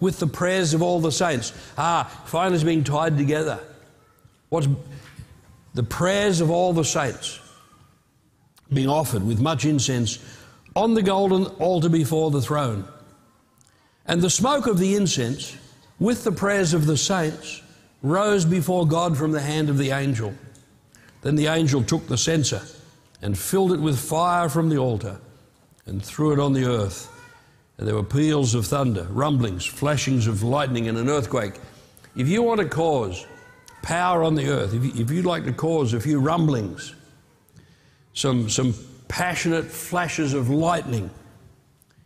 [0.00, 1.52] with the prayers of all the saints.
[1.78, 3.60] Ah, finally it's being tied together.
[4.50, 4.68] What's
[5.74, 7.40] the prayers of all the saints
[8.72, 10.18] being offered with much incense
[10.76, 12.84] on the golden altar before the throne.
[14.06, 15.56] And the smoke of the incense,
[15.98, 17.62] with the prayers of the saints,
[18.02, 20.32] rose before God from the hand of the angel.
[21.22, 22.62] Then the angel took the censer
[23.20, 25.20] and filled it with fire from the altar
[25.86, 27.08] and threw it on the earth.
[27.76, 31.54] And there were peals of thunder, rumblings, flashings of lightning, and an earthquake.
[32.16, 33.26] If you want to cause
[33.82, 36.94] power on the earth, if, you, would like to cause a few rumblings,
[38.12, 38.74] some, some
[39.08, 41.10] passionate flashes of lightning,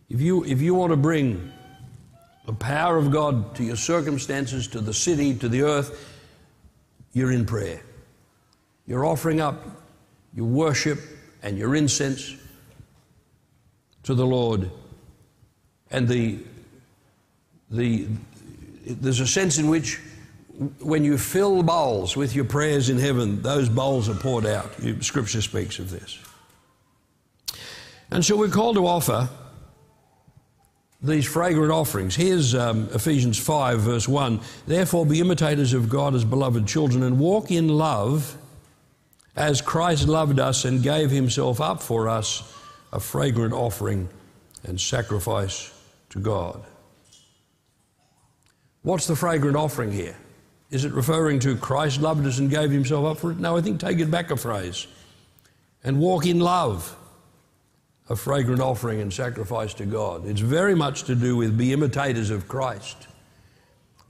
[0.09, 1.51] if you, if you want to bring
[2.45, 6.13] the power of God to your circumstances, to the city, to the earth,
[7.13, 7.81] you're in prayer.
[8.85, 9.65] You're offering up
[10.33, 10.99] your worship
[11.41, 12.35] and your incense
[14.03, 14.69] to the Lord.
[15.89, 16.39] And the,
[17.71, 18.07] the,
[18.85, 19.99] there's a sense in which
[20.79, 24.71] when you fill bowls with your prayers in heaven, those bowls are poured out.
[25.01, 26.17] Scripture speaks of this.
[28.11, 29.29] And so we're called to offer
[31.01, 32.15] these fragrant offerings.
[32.15, 34.39] Here's um, Ephesians 5, verse 1.
[34.67, 38.37] Therefore, be imitators of God as beloved children and walk in love
[39.35, 42.53] as Christ loved us and gave himself up for us,
[42.93, 44.07] a fragrant offering
[44.63, 45.73] and sacrifice
[46.09, 46.63] to God.
[48.81, 50.15] What's the fragrant offering here?
[50.71, 53.39] Is it referring to Christ loved us and gave himself up for it?
[53.39, 54.87] No, I think take it back a phrase.
[55.83, 56.95] And walk in love
[58.09, 60.27] a fragrant offering and sacrifice to God.
[60.27, 63.07] It's very much to do with be imitators of Christ.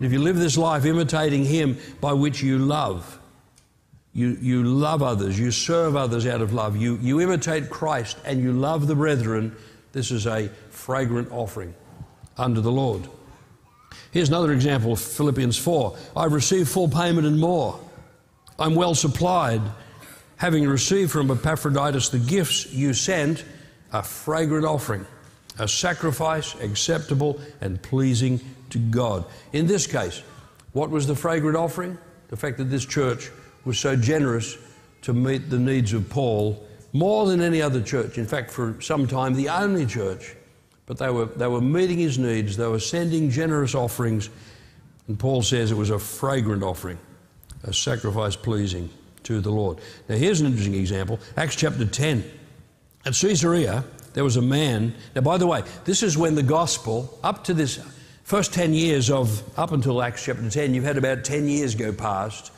[0.01, 3.19] If you live this life imitating Him by which you love,
[4.11, 8.41] you, you love others, you serve others out of love, you, you imitate Christ and
[8.41, 9.55] you love the brethren,
[9.93, 11.73] this is a fragrant offering
[12.37, 13.07] unto the Lord.
[14.15, 15.97] Here's another example of Philippians 4.
[16.15, 17.77] I've received full payment and more.
[18.57, 19.61] I'm well supplied,
[20.37, 23.43] having received from Epaphroditus the gifts you sent,
[23.91, 25.05] a fragrant offering,
[25.59, 29.25] a sacrifice acceptable and pleasing to God.
[29.51, 30.23] In this case,
[30.71, 31.97] what was the fragrant offering?
[32.29, 33.29] The fact that this church
[33.65, 34.57] was so generous
[35.01, 38.17] to meet the needs of Paul more than any other church.
[38.17, 40.37] In fact, for some time, the only church.
[40.85, 44.29] But they were, they were meeting his needs, they were sending generous offerings.
[45.07, 46.99] And Paul says it was a fragrant offering,
[47.63, 48.89] a sacrifice pleasing
[49.23, 49.79] to the Lord.
[50.07, 52.23] Now, here's an interesting example Acts chapter 10.
[53.05, 54.95] At Caesarea, there was a man.
[55.15, 57.79] Now, by the way, this is when the gospel, up to this
[58.23, 61.91] first 10 years of, up until Acts chapter 10, you've had about 10 years go
[61.91, 62.51] past,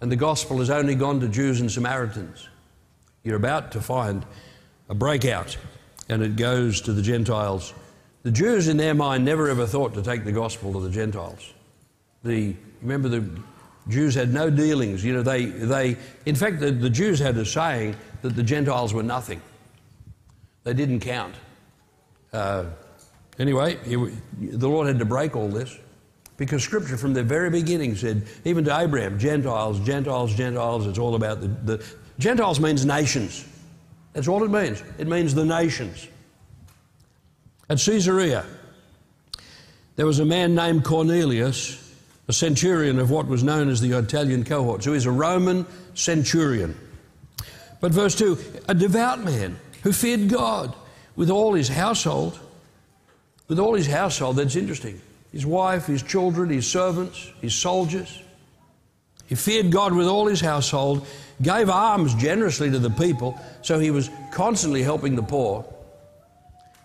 [0.00, 2.48] and the gospel has only gone to Jews and Samaritans.
[3.22, 4.26] You're about to find
[4.88, 5.56] a breakout,
[6.08, 7.72] and it goes to the Gentiles.
[8.22, 11.52] The Jews, in their mind, never ever thought to take the gospel to the Gentiles.
[12.22, 13.28] The, remember, the
[13.88, 15.04] Jews had no dealings.
[15.04, 18.94] You know, they, they in fact, the, the Jews had a saying that the Gentiles
[18.94, 19.42] were nothing.
[20.62, 21.34] They didn't count.
[22.32, 22.64] Uh,
[23.38, 23.76] Anyway,
[24.40, 25.76] the Lord had to break all this
[26.36, 31.14] because Scripture from the very beginning said, even to Abraham, Gentiles, Gentiles, Gentiles, it's all
[31.16, 31.84] about the, the
[32.18, 33.44] Gentiles means nations.
[34.14, 34.82] That's what it means.
[34.96, 36.08] It means the nations.
[37.68, 38.46] At Caesarea,
[39.96, 41.94] there was a man named Cornelius,
[42.26, 44.82] a centurion of what was known as the Italian cohort.
[44.82, 46.74] So he's a Roman centurion.
[47.80, 50.74] But verse 2 a devout man who feared God
[51.16, 52.40] with all his household
[53.48, 55.00] with all his household, that's interesting.
[55.32, 58.22] His wife, his children, his servants, his soldiers.
[59.26, 61.06] He feared God with all his household,
[61.42, 65.64] gave alms generously to the people, so he was constantly helping the poor,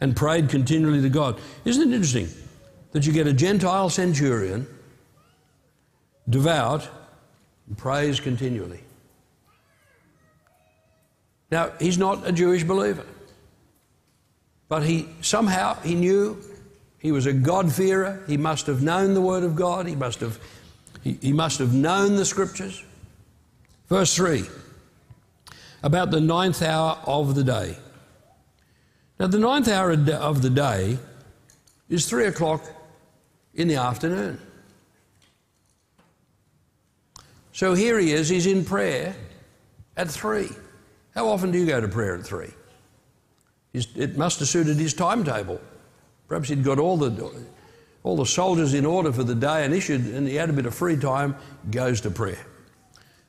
[0.02, 1.40] and prayed continually to God.
[1.66, 2.30] Isn't it interesting
[2.92, 4.66] that you get a Gentile centurion,
[6.30, 6.88] devout,
[7.68, 8.82] and prays continually?
[11.52, 13.06] Now, he's not a Jewish believer.
[14.68, 16.38] But he somehow he knew
[17.00, 18.24] he was a God-fearer.
[18.28, 19.88] He must have known the Word of God.
[19.88, 20.40] He must have,
[21.02, 22.84] he, he must have known the Scriptures.
[23.90, 24.46] Verse 3
[25.82, 27.78] about the ninth hour of the day.
[29.20, 30.98] Now, the ninth hour of the day
[31.90, 32.64] is three o'clock
[33.54, 34.40] in the afternoon.
[37.52, 39.16] So here he is, he's in prayer
[39.98, 40.50] at three.
[41.16, 42.54] How often do you go to prayer at three?
[43.74, 45.62] it must have suited his timetable.
[46.28, 47.32] Perhaps he'd got all the,
[48.04, 50.66] all the soldiers in order for the day and issued, and he had a bit
[50.66, 51.36] of free time,
[51.70, 52.46] goes to prayer.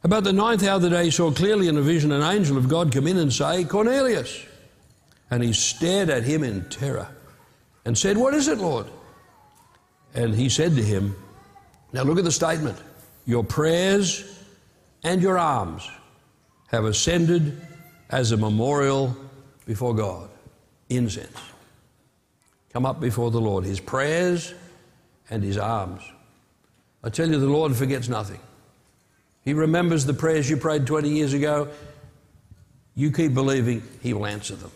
[0.03, 2.57] About the ninth hour of the day, he saw clearly in a vision an angel
[2.57, 4.47] of God come in and say, Cornelius.
[5.31, 7.09] And he stared at him in terror
[7.85, 8.87] and said, What is it, Lord?
[10.15, 11.15] And he said to him,
[11.93, 12.79] Now look at the statement.
[13.27, 14.45] Your prayers
[15.05, 15.89] and your alms
[16.69, 17.61] have ascended
[18.09, 19.15] as a memorial
[19.67, 20.31] before God.
[20.89, 21.39] Incense
[22.73, 24.55] come up before the Lord, his prayers
[25.29, 26.03] and his alms.
[27.03, 28.41] I tell you, the Lord forgets nothing.
[29.45, 31.69] He remembers the prayers you prayed 20 years ago.
[32.95, 34.71] You keep believing, he will answer them.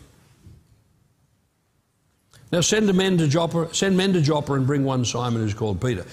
[2.51, 5.81] Now send men to Joppa, send men to Joppa and bring one Simon who's called
[5.81, 6.05] Peter.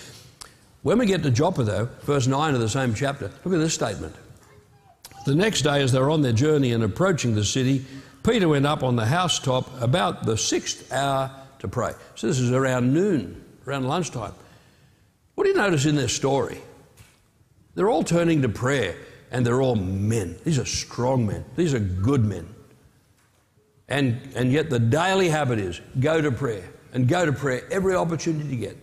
[0.82, 3.74] When we get to Joppa, though, verse 9 of the same chapter, look at this
[3.74, 4.14] statement.
[5.24, 7.84] The next day, as they were on their journey and approaching the city,
[8.24, 11.92] Peter went up on the housetop about the sixth hour to pray.
[12.16, 14.34] So this is around noon, around lunchtime.
[15.36, 16.60] What do you notice in this story?
[17.74, 18.96] They're all turning to prayer
[19.30, 20.36] and they're all men.
[20.44, 21.44] These are strong men.
[21.56, 22.48] These are good men.
[23.88, 27.94] And, and yet the daily habit is go to prayer and go to prayer every
[27.94, 28.76] opportunity you get.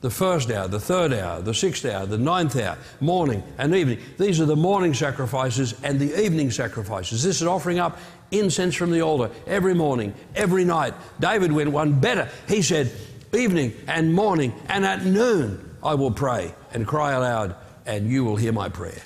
[0.00, 3.98] The first hour, the third hour, the sixth hour, the ninth hour, morning and evening.
[4.18, 7.22] These are the morning sacrifices and the evening sacrifices.
[7.22, 7.98] This is offering up
[8.30, 10.94] incense from the altar every morning, every night.
[11.20, 12.30] David went one better.
[12.48, 12.90] He said,
[13.32, 17.54] Evening and morning and at noon I will pray and cry aloud,
[17.90, 19.02] and you will hear my prayer.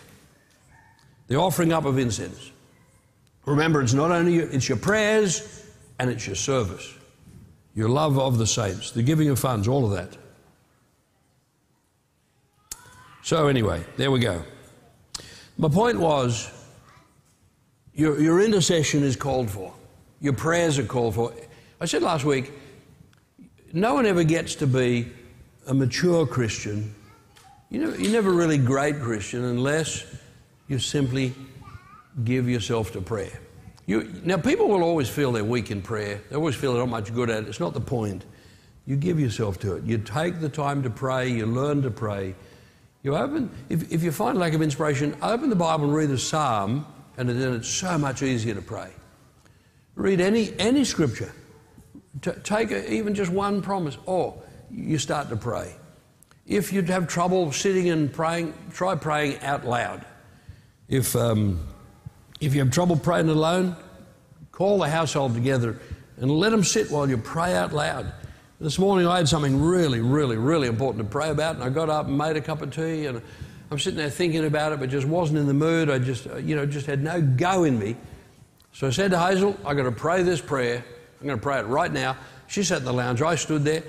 [1.29, 2.53] The offering up of incense.
[3.47, 5.65] Remember, it's not only your, it's your prayers
[5.99, 6.93] and it's your service,
[7.75, 10.19] your love of the saints, the giving of funds, all of that.
[13.23, 14.43] So, anyway, there we go.
[15.57, 16.51] My point was
[17.95, 19.73] your, your intercession is called for.
[20.21, 21.33] Your prayers are called for.
[21.81, 22.53] I said last week,
[23.73, 25.11] no one ever gets to be
[25.67, 26.94] a mature Christian
[27.75, 30.07] You know, you're never really great Christian unless
[30.69, 31.35] you simply
[32.23, 33.41] give yourself to prayer.
[33.85, 36.21] You, now, people will always feel they're weak in prayer.
[36.31, 37.49] They always feel they're not much good at it.
[37.49, 38.27] It's not the point.
[38.87, 39.83] You give yourself to it.
[39.83, 41.29] You take the time to pray.
[41.33, 42.37] You learn to pray.
[43.03, 46.19] You open, if, if you find lack of inspiration, open the Bible and read a
[46.19, 48.93] psalm, and then it's so much easier to pray.
[49.97, 51.33] Read any, any scripture.
[52.23, 55.75] T- take a, even just one promise, or you start to pray.
[56.47, 60.05] If you'd have trouble sitting and praying, try praying out loud.
[60.89, 61.67] If, um,
[62.41, 63.77] if you have trouble praying alone,
[64.53, 65.79] call the household together
[66.19, 68.13] and let them sit while you pray out loud.
[68.61, 71.89] This morning I had something really, really, really important to pray about, and I got
[71.89, 73.21] up and made a cup of tea, and
[73.71, 75.91] I'm sitting there thinking about it, but just wasn't in the mood.
[75.91, 77.97] I just, uh, you know, just had no go in me.
[78.73, 80.85] So I said to Hazel, I've got to pray this prayer.
[81.21, 82.17] I'm going to pray it right now.
[82.47, 83.23] She sat in the lounge.
[83.23, 83.83] I stood there.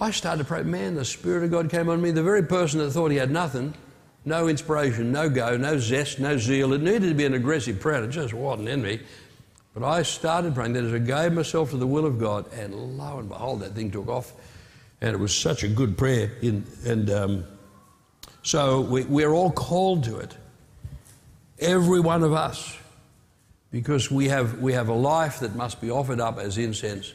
[0.00, 0.62] I started to pray.
[0.62, 2.12] Man, the Spirit of God came on me.
[2.12, 3.74] The very person that thought he had nothing,
[4.24, 6.72] no inspiration, no go, no zest, no zeal.
[6.72, 8.04] It needed to be an aggressive prayer.
[8.04, 9.00] It just wasn't in me.
[9.74, 12.96] But I started praying that as I gave myself to the will of God, and
[12.96, 14.32] lo and behold, that thing took off.
[15.00, 16.30] And it was such a good prayer.
[16.42, 17.44] In, and um,
[18.42, 20.36] so we, we're all called to it.
[21.58, 22.76] Every one of us.
[23.70, 27.12] Because we have, we have a life that must be offered up as incense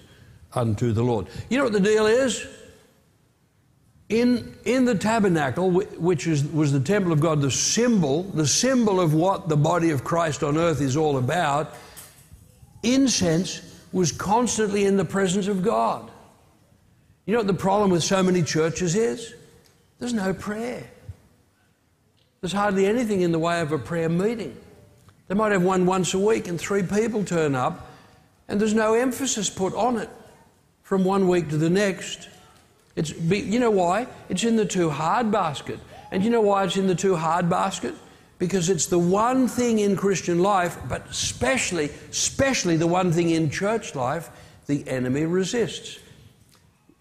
[0.54, 1.28] unto the Lord.
[1.50, 2.46] You know what the deal is?
[4.14, 9.02] In, in the tabernacle, which is, was the temple of God, the symbol, the symbol
[9.02, 11.74] of what the body of Christ on earth is all about,
[12.84, 16.12] incense was constantly in the presence of God.
[17.26, 19.34] You know what the problem with so many churches is?
[19.98, 20.84] There's no prayer.
[22.40, 24.56] There's hardly anything in the way of a prayer meeting.
[25.28, 27.90] They might have one once a week and three people turn up,
[28.48, 30.10] and there's no emphasis put on it
[30.84, 32.30] from one week to the next.
[32.96, 34.08] It's, you know why?
[34.30, 35.80] It's in the too hard basket.
[36.12, 37.96] And you know why it's in the too hard basket?
[38.44, 43.50] because it's the one thing in Christian life, but especially, especially the one thing in
[43.50, 44.30] church life,
[44.68, 46.00] the enemy resists.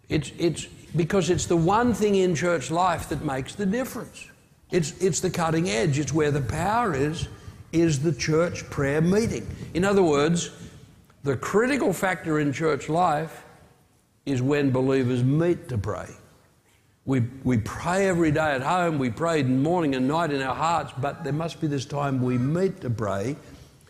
[0.08, 4.28] It's, it's because it's the one thing in church life that makes the difference.
[4.70, 5.98] It's, it's the cutting edge.
[5.98, 7.26] It's where the power is,
[7.72, 9.44] is the church prayer meeting.
[9.74, 10.50] In other words,
[11.24, 13.44] the critical factor in church life
[14.26, 16.08] is when believers meet to pray.
[17.04, 20.54] We, we pray every day at home, we pray in morning and night in our
[20.54, 23.36] hearts, but there must be this time we meet to pray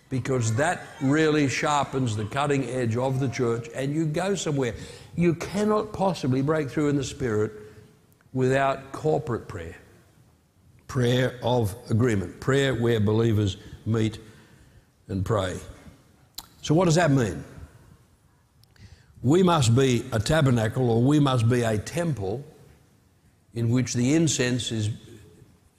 [0.09, 4.74] because that really sharpens the cutting edge of the church and you go somewhere.
[5.14, 7.53] You cannot possibly break through in the Spirit
[8.33, 9.76] without corporate prayer.
[10.87, 14.18] Prayer of agreement, prayer where believers meet
[15.09, 15.59] and pray.
[16.62, 17.45] So, what does that mean?
[19.23, 22.45] We must be a tabernacle or we must be a temple
[23.55, 24.91] in which the incense is,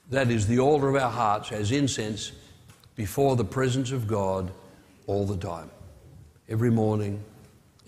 [0.10, 2.32] that is, the altar of our hearts, has incense
[2.96, 4.52] before the presence of God
[5.08, 5.70] all the time.
[6.48, 7.22] Every morning,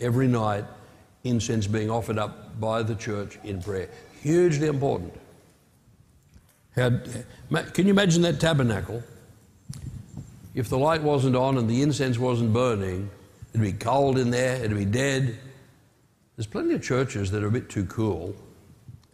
[0.02, 0.66] every night,
[1.24, 3.90] incense being offered up by the church in prayer.
[4.22, 5.14] Hugely important.
[6.76, 7.02] Can
[7.78, 9.02] you imagine that tabernacle?
[10.54, 13.10] If the light wasn't on and the incense wasn't burning,
[13.56, 15.38] it'd be cold in there, it'd be dead.
[16.36, 18.36] There's plenty of churches that are a bit too cool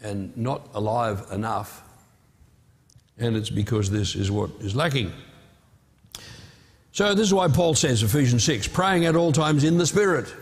[0.02, 1.84] and not alive enough.
[3.20, 5.12] And it's because this is what is lacking.
[6.92, 10.34] So, this is why Paul says, Ephesians 6, praying at all times in the Spirit,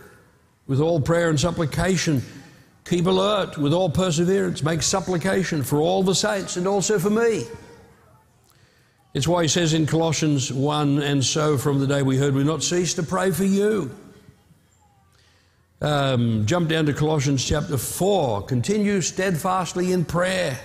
[0.65, 2.21] with all prayer and supplication.
[2.85, 4.63] Keep alert with all perseverance.
[4.63, 7.43] Make supplication for all the saints and also for me.
[9.13, 12.43] It's why he says in Colossians 1 and so from the day we heard, we
[12.43, 13.91] not cease to pray for you
[15.81, 18.43] um, jump down to Colossians chapter 4.
[18.43, 20.59] Continue steadfastly in prayer,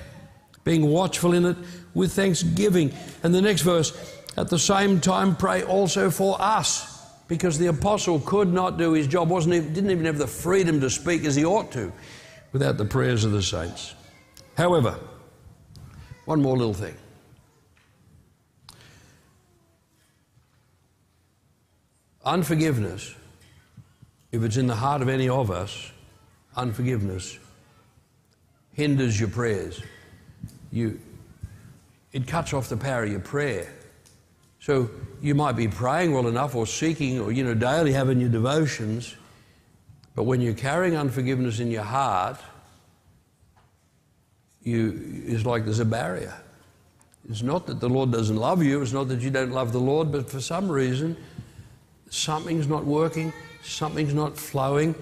[0.65, 1.57] being watchful in it
[1.95, 2.93] with thanksgiving.
[3.23, 3.93] And the next verse,
[4.37, 6.93] at the same time, pray also for us.
[7.27, 10.81] Because the apostle could not do his job, wasn't even, didn't even have the freedom
[10.83, 11.91] to speak as he ought to
[12.53, 13.95] without the prayers of the saints.
[14.57, 14.99] However,
[16.27, 16.95] one more little thing.
[22.25, 23.15] Unforgiveness
[24.35, 25.93] if it's in the heart of any of us,
[26.57, 27.39] unforgiveness
[28.73, 29.81] hinders your prayers.
[30.73, 31.01] You,
[32.13, 33.73] it cuts off the power of your prayer.
[34.59, 34.91] So
[35.23, 39.15] you might be praying well enough or seeking or, you know, daily having your devotions,
[40.17, 42.41] but when you're carrying unforgiveness in your heart,
[44.65, 46.35] you, it's like there's a barrier.
[47.29, 49.81] It's not that the Lord doesn't love you, it's not that you don't love the
[49.81, 51.17] Lord, but for some reason,
[52.15, 53.33] something's not working
[53.65, 54.95] something's not flowing.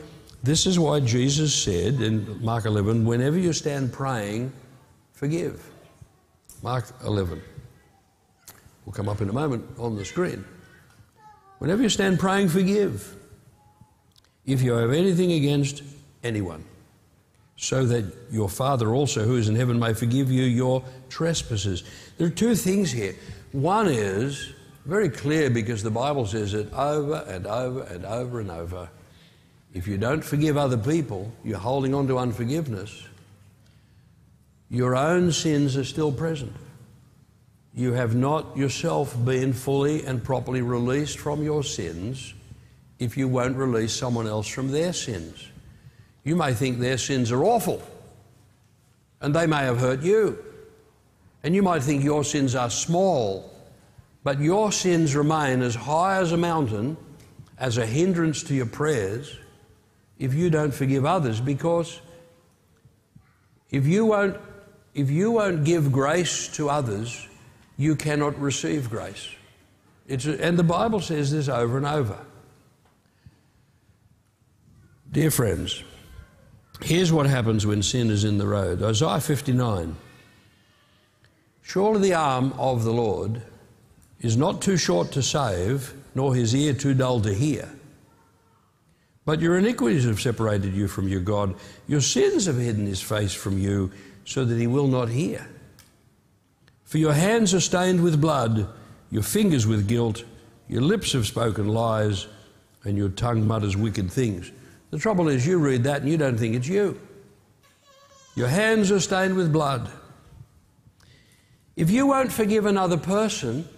[0.43, 4.53] This is why Jesus said in Mark 11 whenever you stand praying,
[5.13, 5.69] forgive.
[6.63, 7.43] Mark 11.
[8.85, 10.45] Will come up in a moment on the screen.
[11.59, 13.17] Whenever you stand praying, forgive.
[14.45, 15.83] If you have anything against
[16.25, 16.65] anyone,
[17.57, 21.85] so that your Father also, who is in heaven, may forgive you your trespasses.
[22.19, 23.15] There are two things here.
[23.53, 24.53] One is
[24.85, 28.89] very clear because the Bible says it over and over and over and over.
[29.75, 33.07] If you don't forgive other people, you're holding on to unforgiveness.
[34.69, 36.53] Your own sins are still present.
[37.75, 42.35] You have not yourself been fully and properly released from your sins
[42.99, 45.47] if you won't release someone else from their sins.
[46.25, 47.83] You may think their sins are awful,
[49.21, 50.39] and they may have hurt you.
[51.43, 53.52] And you might think your sins are small,
[54.25, 56.97] but your sins remain as high as a mountain,
[57.59, 59.39] as a hindrance to your prayers,
[60.19, 62.01] if you don't forgive others, because
[63.71, 64.37] if you won't,
[64.95, 67.27] if you won't give grace to others,
[67.77, 69.29] you cannot receive grace.
[70.07, 72.19] It's and the Bible says this over and over.
[75.11, 75.83] Dear friends,
[76.85, 79.97] Here's what happens when sin is in the road Isaiah 59.
[81.63, 83.43] Surely the arm of the Lord
[84.23, 87.69] is not too short to save, nor his ear too dull to hear.
[89.25, 91.55] But your iniquities have separated you from your God.
[91.87, 93.93] Your sins have hidden his face from you,
[94.25, 95.49] so that he will not hear.
[96.85, 98.69] For your hands are stained with blood,
[99.11, 100.25] your fingers with guilt,
[100.69, 102.27] your lips have spoken lies,
[102.85, 104.51] and your tongue mutters wicked things.
[104.91, 107.01] The trouble is, you read that and you don't think it's you.
[108.35, 109.91] Your hands are stained with blood.
[111.77, 113.69] If you won't forgive another person,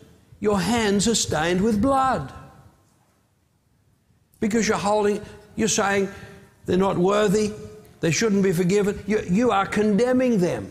[0.44, 2.30] your hands are stained with blood.
[4.40, 5.22] Because you're holding,
[5.56, 6.10] you're saying
[6.66, 7.50] they're not worthy,
[8.00, 9.02] they shouldn't be forgiven.
[9.06, 10.70] You, you are condemning them.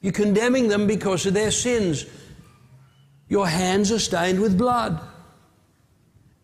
[0.00, 2.06] You're condemning them because of their sins.
[3.28, 4.98] Your hands are stained with blood.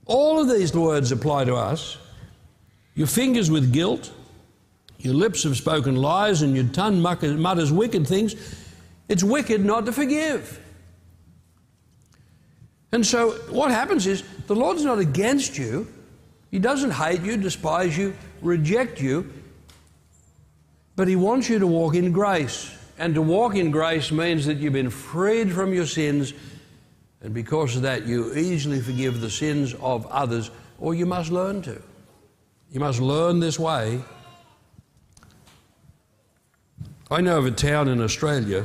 [0.05, 1.97] All of these words apply to us.
[2.95, 4.13] Your fingers with guilt,
[4.99, 8.35] your lips have spoken lies, and your tongue mutters wicked things.
[9.09, 10.61] It's wicked not to forgive.
[12.93, 15.87] And so what happens is the Lord's not against you.
[16.51, 19.33] He doesn't hate you, despise you, reject you.
[20.97, 22.77] But He wants you to walk in grace.
[22.99, 26.35] And to walk in grace means that you've been freed from your sins,
[27.23, 31.63] and because of that, you easily forgive the sins of others, or you must learn
[31.63, 31.81] to.
[32.71, 34.03] You must learn this way.
[37.11, 38.65] I know of a town in Australia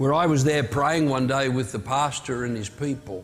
[0.00, 3.22] where I was there praying one day with the pastor and his people.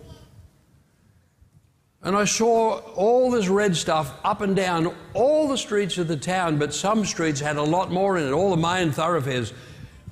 [2.03, 6.19] And I saw all this red stuff up and down all the streets of the
[6.19, 8.33] town, but some streets had a lot more in it.
[8.33, 9.55] All the main thoroughfares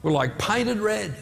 [0.02, 1.14] were like painted red.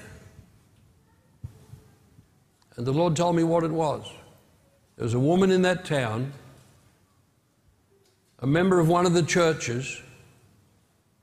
[2.76, 4.08] And the Lord told me what it was.
[4.94, 6.32] There was a woman in that town
[8.38, 10.00] a member of one of the churches,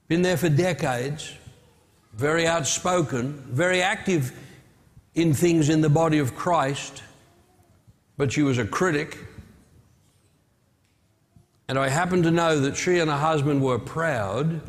[0.10, 1.36] been there for decades,
[2.14, 4.32] very outspoken, very active
[5.16, 7.04] in things in the body of Christ,
[8.18, 9.18] but she was a critic.
[11.68, 14.62] And I happen to know that she and her husband were proud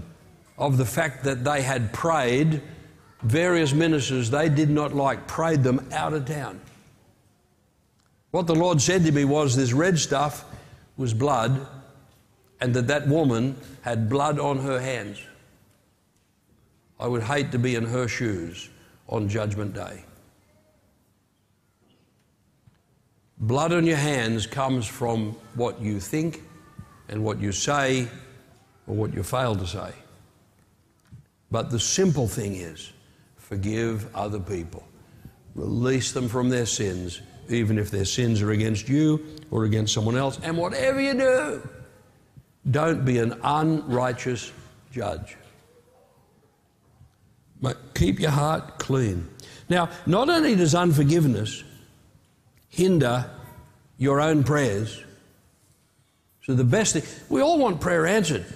[0.59, 2.63] of the fact that they had prayed
[3.23, 6.61] various ministers they did not like, prayed them out of town.
[8.31, 10.45] What the Lord said to me was this red stuff
[10.97, 11.67] was blood
[12.61, 15.19] and that that woman had blood on her hands.
[17.01, 18.69] I would hate to be in her shoes
[19.09, 20.05] on Judgment Day.
[23.39, 26.43] Blood on your hands comes from what you think
[27.09, 28.07] and what you say
[28.87, 29.93] or what you fail to say.
[31.51, 32.93] But the simple thing is
[33.39, 34.87] forgive other people,
[35.55, 40.17] release them from their sins, even if their sins are against you or against someone
[40.17, 40.39] else.
[40.43, 41.69] And whatever you do,
[42.71, 44.53] don't be an unrighteous
[44.93, 45.37] judge.
[47.63, 49.29] But keep your heart clean.
[49.69, 51.63] Now, not only does unforgiveness
[52.69, 53.31] hinder
[53.99, 55.03] your own prayers,
[56.43, 58.47] so the best thing, we all want prayer answered.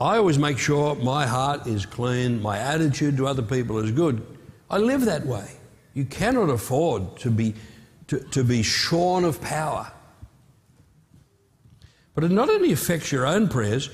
[0.00, 4.24] I always make sure my heart is clean, my attitude to other people is good.
[4.70, 5.48] I live that way.
[5.94, 7.54] You cannot afford to be,
[8.08, 9.90] to, to be shorn of power.
[12.14, 13.90] But it not only affects your own prayers,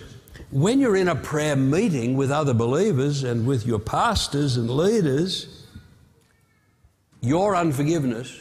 [0.55, 5.67] when you're in a prayer meeting with other believers and with your pastors and leaders,
[7.21, 8.39] your unforgiveness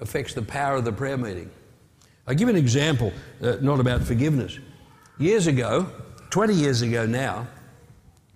[0.00, 1.50] affects the power of the prayer meeting.
[2.26, 3.10] I give an example,
[3.42, 4.58] uh, not about forgiveness.
[5.16, 5.90] Years ago,
[6.28, 7.48] 20 years ago now,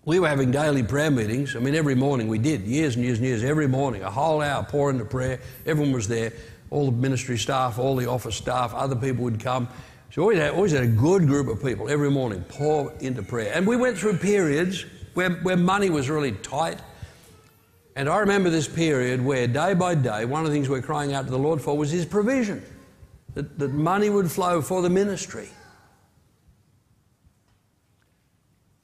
[0.06, 1.54] we were having daily prayer meetings.
[1.54, 4.40] I mean, every morning we did, years and years and years, every morning, a whole
[4.40, 5.40] hour pour into prayer.
[5.66, 6.32] Everyone was there,
[6.70, 9.68] all the ministry staff, all the office staff, other people would come.
[10.14, 13.20] So we always had, always had a good group of people every morning pour into
[13.20, 13.50] prayer.
[13.52, 14.84] And we went through periods
[15.14, 16.78] where, where money was really tight.
[17.96, 21.14] And I remember this period where day by day, one of the things we're crying
[21.14, 22.62] out to the Lord for was His provision,
[23.34, 25.48] that, that money would flow for the ministry.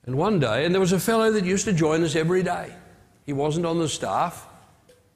[0.07, 2.75] And one day, and there was a fellow that used to join us every day.
[3.25, 4.49] He wasn't on the staff,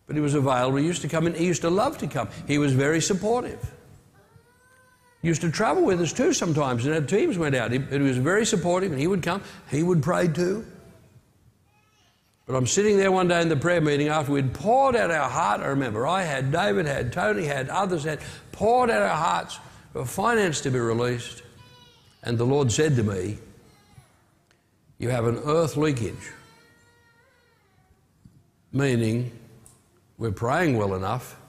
[0.06, 0.76] but he was available.
[0.76, 1.34] He used to come in.
[1.34, 2.28] He used to love to come.
[2.46, 3.73] He was very supportive.
[5.24, 7.72] Used to travel with us too sometimes, and our teams went out.
[7.72, 9.42] He, he was very supportive, and he would come.
[9.70, 10.66] He would pray too.
[12.44, 15.30] But I'm sitting there one day in the prayer meeting after we'd poured out our
[15.30, 15.62] heart.
[15.62, 18.20] I remember I had, David had, Tony had, others had
[18.52, 19.58] poured out our hearts
[19.94, 21.42] for finance to be released.
[22.22, 23.38] And the Lord said to me,
[24.98, 26.32] you have an earth leakage,
[28.72, 29.32] meaning
[30.18, 31.40] we're praying well enough,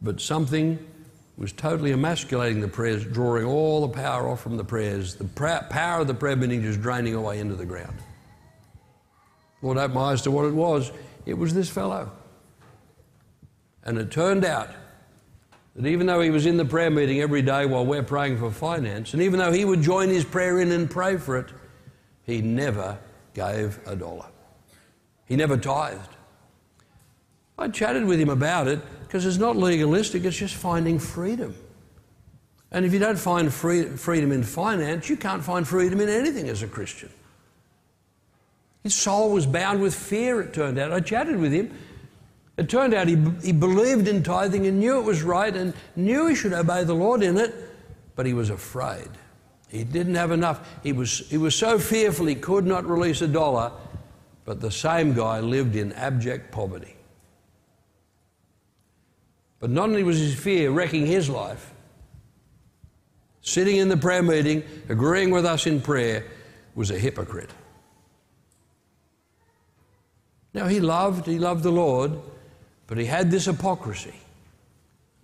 [0.00, 0.78] but something
[1.38, 6.00] was totally emasculating the prayers, drawing all the power off from the prayers, the power
[6.00, 7.96] of the prayer meeting just draining away into the ground.
[9.62, 10.90] Lord opened my eyes to what it was.
[11.26, 12.10] It was this fellow.
[13.84, 14.70] And it turned out
[15.76, 18.50] that even though he was in the prayer meeting every day while we're praying for
[18.50, 21.50] finance, and even though he would join his prayer in and pray for it,
[22.24, 22.98] he never
[23.34, 24.26] gave a dollar.
[25.26, 26.16] He never tithed.
[27.56, 31.54] I chatted with him about it because it's not legalistic, it's just finding freedom.
[32.70, 36.50] And if you don't find free, freedom in finance, you can't find freedom in anything
[36.50, 37.08] as a Christian.
[38.82, 40.92] His soul was bound with fear, it turned out.
[40.92, 41.74] I chatted with him.
[42.58, 46.26] It turned out he, he believed in tithing and knew it was right and knew
[46.26, 47.54] he should obey the Lord in it,
[48.14, 49.08] but he was afraid.
[49.70, 50.68] He didn't have enough.
[50.82, 53.72] He was, he was so fearful he could not release a dollar,
[54.44, 56.97] but the same guy lived in abject poverty.
[59.60, 61.72] But not only was his fear wrecking his life,
[63.40, 66.24] sitting in the prayer meeting, agreeing with us in prayer,
[66.74, 67.50] was a hypocrite.
[70.54, 72.12] Now he loved, he loved the Lord,
[72.86, 74.14] but he had this hypocrisy.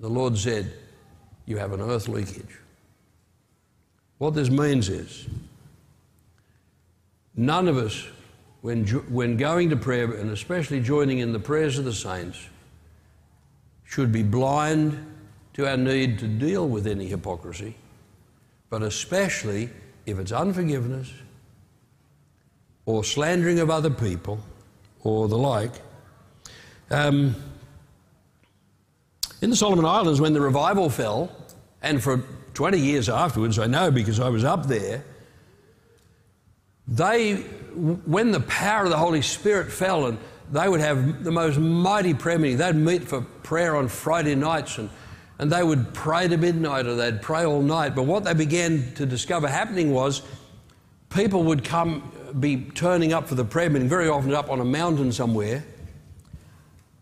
[0.01, 0.73] The Lord said,
[1.47, 2.59] You have an earth leakage.
[4.19, 5.27] What this means is
[7.37, 8.07] none of us,
[8.63, 12.39] when, when going to prayer, and especially joining in the prayers of the saints,
[13.95, 15.07] should be blind
[15.53, 17.77] to our need to deal with any hypocrisy,
[18.69, 19.71] but especially
[20.05, 21.13] if it's unforgiveness
[22.87, 24.41] or slandering of other people
[25.05, 25.71] or the like.
[26.91, 27.37] Um,
[29.41, 31.31] in the Solomon Islands, when the revival fell,
[31.81, 32.25] and for
[32.55, 35.05] 20 years afterwards, I know because I was up there,
[36.89, 40.19] they, when the power of the Holy Spirit fell, and
[40.55, 44.79] they would have the most mighty prayer meeting, they'd meet for prayer on Friday nights
[44.79, 44.89] and,
[45.39, 47.95] and they would pray to midnight or they'd pray all night.
[47.95, 50.23] But what they began to discover happening was
[51.11, 54.65] people would come, be turning up for the prayer meeting, very often up on a
[54.65, 55.65] mountain somewhere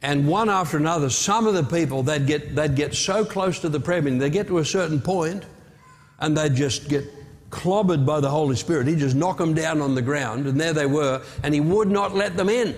[0.02, 3.68] and one after another, some of the people, they'd get, they'd get so close to
[3.68, 5.44] the prayer meeting, they'd get to a certain point
[6.18, 7.04] and they'd just get
[7.50, 8.88] clobbered by the Holy Spirit.
[8.88, 11.88] He'd just knock them down on the ground, and there they were, and he would
[11.88, 12.74] not let them in.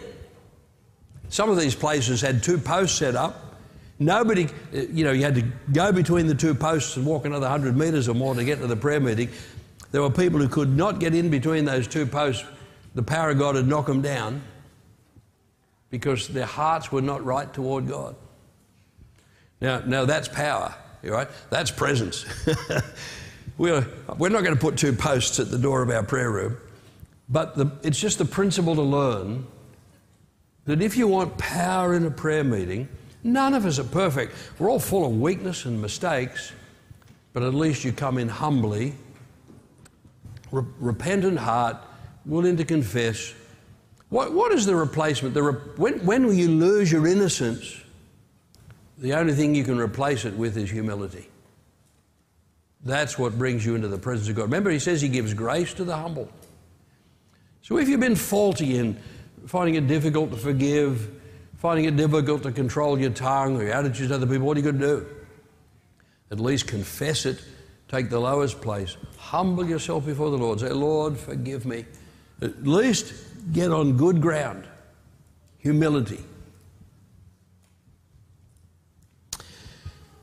[1.29, 3.57] Some of these places had two posts set up.
[3.99, 7.49] Nobody, uh, you know, you had to go between the two posts and walk another
[7.49, 9.29] 100 metres or more to get to the prayer meeting.
[9.93, 12.45] There were people who could not get in between those two posts.
[12.95, 14.43] The power of God would knock them down
[15.91, 18.17] because their hearts were not right toward God.
[19.61, 21.29] Now, now that's power, right?
[21.51, 22.27] That's presence.
[23.59, 23.87] we're,
[24.19, 26.57] we're not going to put two posts at the door of our prayer room,
[27.29, 29.47] but the, it's just the principle to learn
[30.67, 32.89] that if you want power in a prayer meeting,
[33.23, 34.35] none of us are perfect.
[34.59, 36.53] We're all full of weakness and mistakes,
[37.33, 38.95] but at least you come in humbly,
[40.51, 41.77] re- repentant heart,
[42.25, 43.35] willing to confess,
[44.09, 45.35] what, what is the replacement?
[45.35, 47.81] The re- when, when you lose your innocence,
[48.99, 51.29] the only thing you can replace it with is humility.
[52.85, 54.43] That's what brings you into the presence of God.
[54.43, 56.29] Remember, he says he gives grace to the humble.
[57.63, 58.99] So if you've been faulty in
[59.47, 61.11] finding it difficult to forgive,
[61.59, 64.61] finding it difficult to control your tongue or your attitudes to other people, what are
[64.61, 65.07] you going to do?
[66.31, 67.41] At least confess it,
[67.89, 71.85] take the lowest place, humble yourself before the Lord, say, Lord, forgive me.
[72.43, 73.15] At least
[73.53, 74.67] get on good ground
[75.59, 76.23] humility.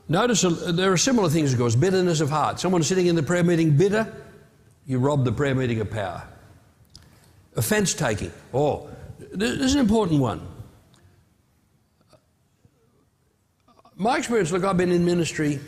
[0.08, 1.74] Notice uh, there are similar things, of course.
[1.74, 2.60] Bitterness of heart.
[2.60, 4.14] Someone sitting in the prayer meeting bitter,
[4.86, 6.22] you rob the prayer meeting of power.
[7.56, 8.30] Offence taking.
[8.52, 8.88] Oh,
[9.32, 10.46] this is an important one.
[13.96, 15.60] My experience, look, I've been in ministry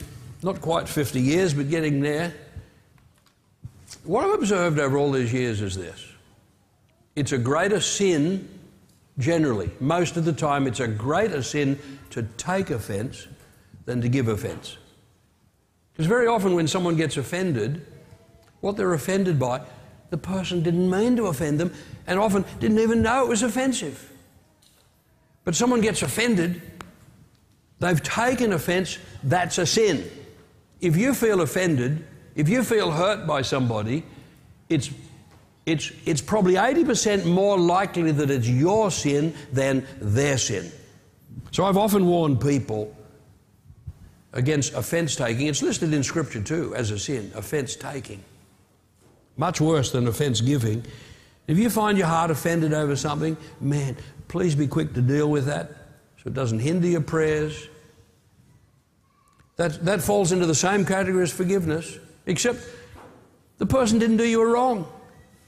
[0.42, 2.34] not quite 50 years, but getting there.
[4.04, 6.06] What I've observed over all these years is this
[7.16, 8.48] it's a greater sin,
[9.18, 11.78] generally, most of the time, it's a greater sin
[12.10, 13.26] to take offence
[13.86, 14.76] than to give offence.
[15.92, 17.86] Because very often when someone gets offended,
[18.60, 19.60] what they're offended by,
[20.14, 21.72] the person didn't mean to offend them
[22.06, 24.12] and often didn't even know it was offensive.
[25.42, 26.62] But someone gets offended,
[27.80, 30.08] they've taken offence, that's a sin.
[30.80, 32.06] If you feel offended,
[32.36, 34.04] if you feel hurt by somebody,
[34.68, 34.92] it's,
[35.66, 40.70] it's, it's probably 80% more likely that it's your sin than their sin.
[41.50, 42.96] So I've often warned people
[44.32, 45.48] against offence taking.
[45.48, 48.22] It's listed in Scripture too as a sin, offence taking.
[49.36, 50.84] Much worse than offence giving.
[51.46, 53.96] If you find your heart offended over something, man,
[54.28, 55.70] please be quick to deal with that
[56.16, 57.68] so it doesn't hinder your prayers.
[59.56, 62.60] That, that falls into the same category as forgiveness, except
[63.58, 64.90] the person didn't do you a wrong,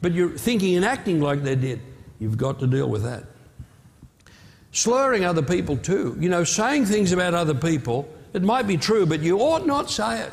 [0.01, 1.81] but you're thinking and acting like they did.
[2.19, 3.25] You've got to deal with that.
[4.71, 6.17] Slurring other people too.
[6.21, 9.91] You know, saying things about other people, it might be true, but you ought not
[9.91, 10.33] say it.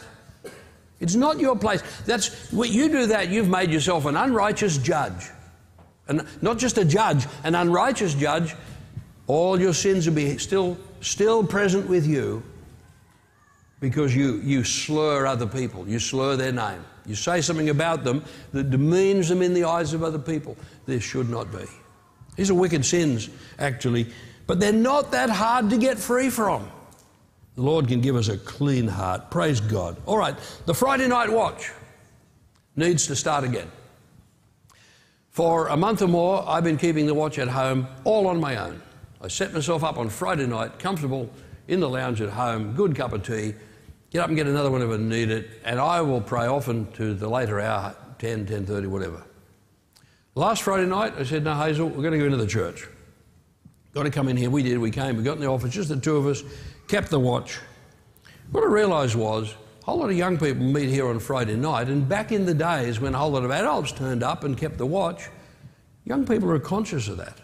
[1.04, 1.84] It's not your place.
[2.06, 5.30] That's when you do that, you've made yourself an unrighteous judge.
[6.08, 8.56] And not just a judge, an unrighteous judge.
[9.28, 12.42] All your sins will be still, still present with you
[13.82, 16.86] because you, you slur other people, you slur their name.
[17.06, 18.24] You say something about them
[18.54, 20.56] that demeans them in the eyes of other people.
[20.86, 21.66] This should not be.
[22.38, 23.30] These are wicked sins,
[23.60, 24.08] actually,
[24.48, 26.72] but they're not that hard to get free from.
[27.56, 29.30] The Lord can give us a clean heart.
[29.30, 29.98] Praise God.
[30.06, 30.36] All right,
[30.66, 31.72] the Friday night watch
[32.76, 33.70] needs to start again.
[35.30, 38.58] For a month or more, I've been keeping the watch at home all on my
[38.58, 38.82] own.
[39.22, 41.30] I set myself up on Friday night, comfortable
[41.68, 43.54] in the lounge at home, good cup of tea,
[44.12, 46.92] get up and get another one if I need it, and I will pray often
[46.94, 49.24] to the later hour, 10, 10.30, whatever.
[50.36, 52.88] Last Friday night, I said, no, Hazel, we're going to go into the church.
[53.94, 54.50] Got to come in here.
[54.50, 54.80] We did.
[54.80, 55.18] We came.
[55.18, 56.44] We got in the office, just the two of us,
[56.88, 57.60] kept the watch.
[58.52, 61.90] What I realised was a whole lot of young people meet here on Friday night,
[61.90, 64.78] and back in the days when a whole lot of adults turned up and kept
[64.78, 65.30] the watch,
[66.06, 67.40] young people are conscious of that.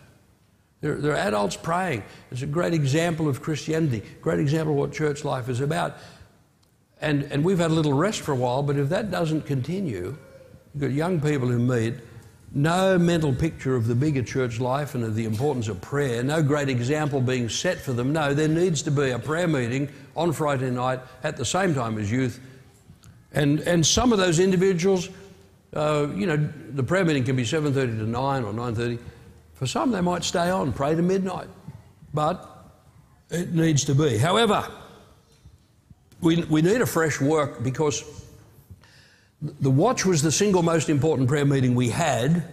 [0.82, 2.04] They're, they're adults praying.
[2.32, 5.98] It's a great example of Christianity, great example of what church life is about.
[7.02, 10.18] And, and we've had a little rest for a while, but if that doesn't continue,
[10.74, 11.96] you've got young people who meet,
[12.52, 16.42] no mental picture of the bigger church life and of the importance of prayer, no
[16.42, 18.12] great example being set for them.
[18.12, 21.98] No, there needs to be a prayer meeting on Friday night at the same time
[21.98, 22.40] as youth.
[23.34, 25.10] And, and some of those individuals,
[25.74, 26.38] uh, you know,
[26.72, 29.00] the prayer meeting can be 7.30 to 9 or 9.30.
[29.54, 31.48] For some, they might stay on, pray to midnight.
[32.14, 32.50] But
[33.30, 34.18] it needs to be.
[34.18, 34.66] However,
[36.22, 38.19] we, we need a fresh work because
[39.42, 42.44] the watch was the single most important prayer meeting we had,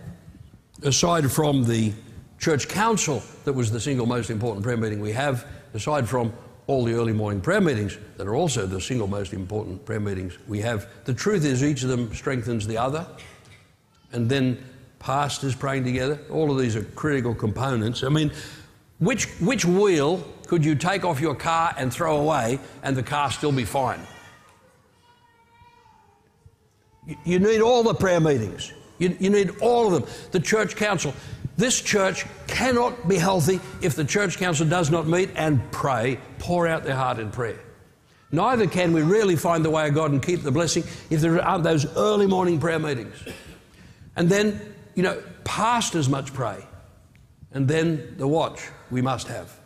[0.83, 1.93] aside from the
[2.39, 6.33] church council, that was the single most important prayer meeting we have, aside from
[6.69, 10.37] all the early morning prayer meetings that are also the single most important prayer meetings
[10.49, 10.89] we have.
[11.05, 13.07] The truth is, each of them strengthens the other.
[14.13, 14.63] And then
[14.99, 18.03] pastors praying together, all of these are critical components.
[18.03, 18.33] I mean,
[18.99, 23.31] which, which wheel could you take off your car and throw away and the car
[23.31, 24.01] still be fine?
[27.25, 28.73] You need all the prayer meetings.
[28.99, 30.11] You, you, need all of them.
[30.33, 31.15] The church council.
[31.57, 36.67] This church cannot be healthy if the church council does not meet and pray, pour
[36.67, 37.61] out their heart in prayer.
[38.33, 41.41] Neither can we really find the way of God and keep the blessing if there
[41.43, 43.17] aren't those early morning prayer meetings.
[44.17, 46.65] And then, you know, pastors must pray.
[47.53, 49.59] And then the watch we must have.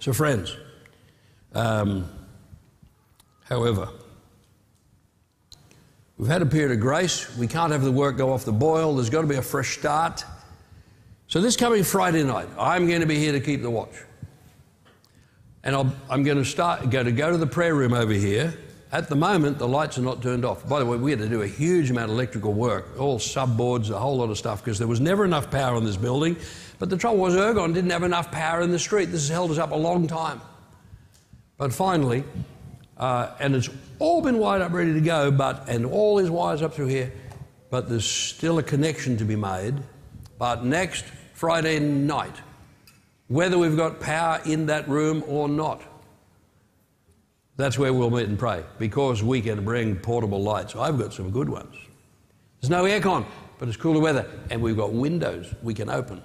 [0.00, 0.56] So, friends,
[1.54, 2.10] um,
[3.44, 3.88] however,
[6.18, 7.36] we've had a period of grace.
[7.36, 8.96] We can't have the work go off the boil.
[8.96, 10.24] There's got to be a fresh start.
[11.28, 13.94] So, this coming Friday night, I'm going to be here to keep the watch.
[15.64, 15.80] And i
[16.14, 18.54] am going to start, going to go to the prayer room over here.
[18.92, 20.68] At the moment, the lights are not turned off.
[20.68, 23.90] By the way, we had to do a huge amount of electrical work, all subboards,
[23.90, 26.36] a whole lot of stuff, because there was never enough power in this building.
[26.78, 29.06] But the trouble was, Ergon didn't have enough power in the street.
[29.06, 30.40] This has held us up a long time.
[31.58, 32.22] But finally,
[32.96, 33.68] uh, and it's
[33.98, 37.12] all been wired up, ready to go, but, and all these wires up through here,
[37.70, 39.74] but there's still a connection to be made.
[40.38, 42.34] But next Friday night,
[43.28, 45.82] whether we've got power in that room or not,
[47.56, 50.76] that's where we'll meet and pray because we can bring portable lights.
[50.76, 51.74] I've got some good ones.
[52.60, 53.24] There's no aircon.
[53.58, 54.26] but it's cooler weather.
[54.50, 56.22] And we've got windows we can open.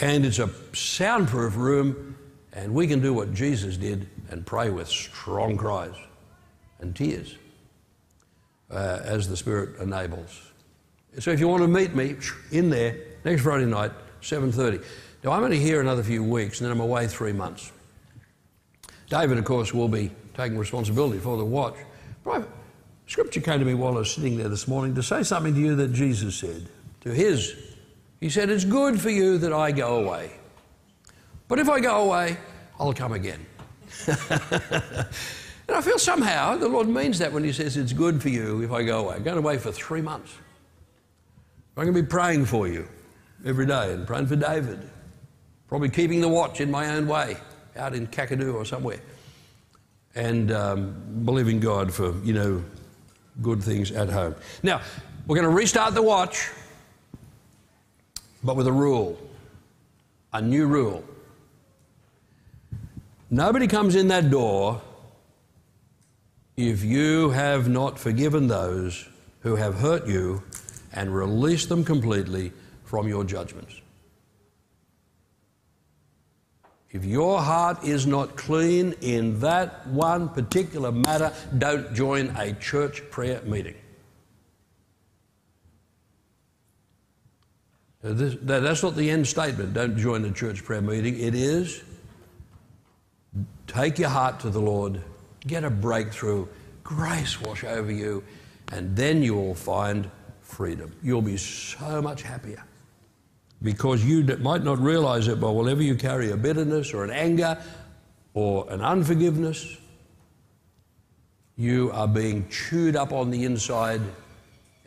[0.00, 2.16] And it's a soundproof room,
[2.52, 5.94] and we can do what Jesus did and pray with strong cries
[6.80, 7.36] and tears
[8.70, 10.50] uh, as the Spirit enables.
[11.18, 12.16] So if you want to meet me
[12.52, 14.84] in there next Friday night, 7.30.
[15.24, 17.72] Now I'm only here another few weeks, and then I'm away three months.
[19.08, 21.76] David, of course, will be taking responsibility for the watch.
[22.24, 22.48] But
[23.06, 25.60] scripture came to me while I was sitting there this morning to say something to
[25.60, 26.68] you that Jesus said
[27.00, 27.56] to his.
[28.20, 30.32] He said, It's good for you that I go away.
[31.48, 32.36] But if I go away,
[32.78, 33.44] I'll come again.
[34.08, 38.62] and I feel somehow the Lord means that when He says it's good for you
[38.62, 39.16] if I go away.
[39.16, 40.32] I'm going away for three months.
[41.76, 42.88] I'm going to be praying for you
[43.44, 44.80] every day and praying for David.
[45.68, 47.36] Probably keeping the watch in my own way
[47.76, 49.00] out in Kakadu or somewhere.
[50.14, 52.64] And um, believing God for, you know,
[53.42, 54.34] good things at home.
[54.62, 54.80] Now,
[55.26, 56.50] we're going to restart the watch,
[58.42, 59.18] but with a rule
[60.32, 61.02] a new rule.
[63.30, 64.80] Nobody comes in that door
[66.56, 69.06] if you have not forgiven those
[69.40, 70.42] who have hurt you
[70.92, 72.52] and released them completely
[72.84, 73.80] from your judgments.
[76.90, 83.02] If your heart is not clean in that one particular matter, don't join a church
[83.10, 83.74] prayer meeting.
[88.00, 89.74] This, that's not the end statement.
[89.74, 91.18] Don't join a church prayer meeting.
[91.18, 91.82] It is
[93.68, 95.00] take your heart to the Lord,
[95.46, 96.48] get a breakthrough,
[96.82, 98.24] grace wash over you,
[98.72, 100.10] and then you will find
[100.40, 100.92] freedom.
[101.02, 102.64] You'll be so much happier
[103.62, 107.58] because you might not realize it, but whenever you carry a bitterness or an anger
[108.34, 109.76] or an unforgiveness,
[111.56, 114.00] you are being chewed up on the inside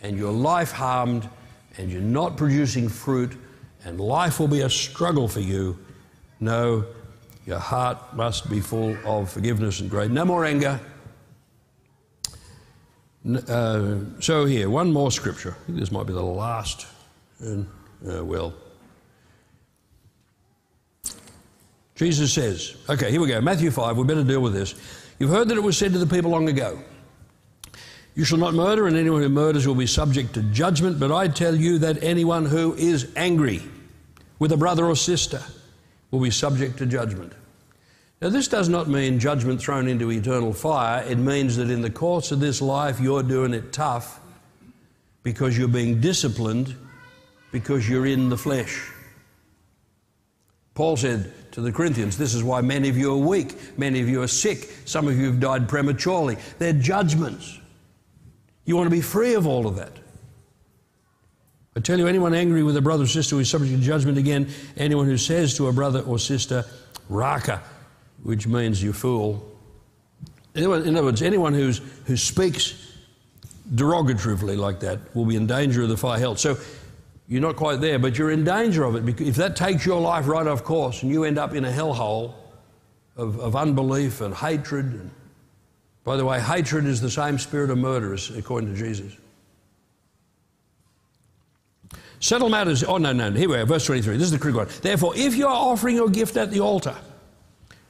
[0.02, 1.30] and your life harmed
[1.78, 3.38] and you're not producing fruit
[3.84, 5.78] and life will be a struggle for you.
[6.40, 6.86] No,
[7.46, 10.10] your heart must be full of forgiveness and grace.
[10.10, 10.80] No more anger.
[13.48, 15.56] Uh, so, here, one more scripture.
[15.62, 16.88] I think this might be the last.
[17.40, 17.68] And,
[18.08, 18.54] uh, well,
[21.96, 23.40] Jesus says, okay, here we go.
[23.42, 24.74] Matthew 5, we better deal with this.
[25.20, 26.80] You've heard that it was said to the people long ago,
[28.16, 31.00] You shall not murder, and anyone who murders will be subject to judgment.
[31.00, 33.62] But I tell you that anyone who is angry
[34.40, 35.44] with a brother or sister
[36.12, 37.34] will be subject to judgment.
[38.22, 41.04] Now, this does not mean judgment thrown into eternal fire.
[41.04, 44.20] It means that in the course of this life, you're doing it tough
[45.24, 46.76] because you're being disciplined
[47.52, 48.92] because you're in the flesh.
[50.76, 54.08] Paul said to the Corinthians, This is why many of you are weak, many of
[54.08, 56.38] you are sick, some of you have died prematurely.
[56.60, 57.60] They're judgments.
[58.66, 59.92] You want to be free of all of that.
[61.76, 64.18] I tell you, anyone angry with a brother or sister who is subject to judgment
[64.18, 66.66] again, anyone who says to a brother or sister,
[67.08, 67.64] Raca,
[68.24, 69.48] which means you fool.
[70.54, 72.98] In other words, anyone who's, who speaks
[73.74, 76.36] derogatively like that will be in danger of the fire hell.
[76.36, 76.58] So
[77.30, 79.06] you're not quite there, but you're in danger of it.
[79.06, 81.72] Because if that takes your life right off course and you end up in a
[81.72, 82.34] hellhole
[83.16, 85.10] of, of unbelief and hatred, and,
[86.04, 89.16] by the way, hatred is the same spirit of murder, according to Jesus.
[92.22, 92.84] Settle matters.
[92.84, 93.32] Oh, no, no.
[93.32, 94.16] Here we are, verse 23.
[94.16, 94.68] This is the Greek one.
[94.82, 96.96] Therefore, if you are offering your gift at the altar,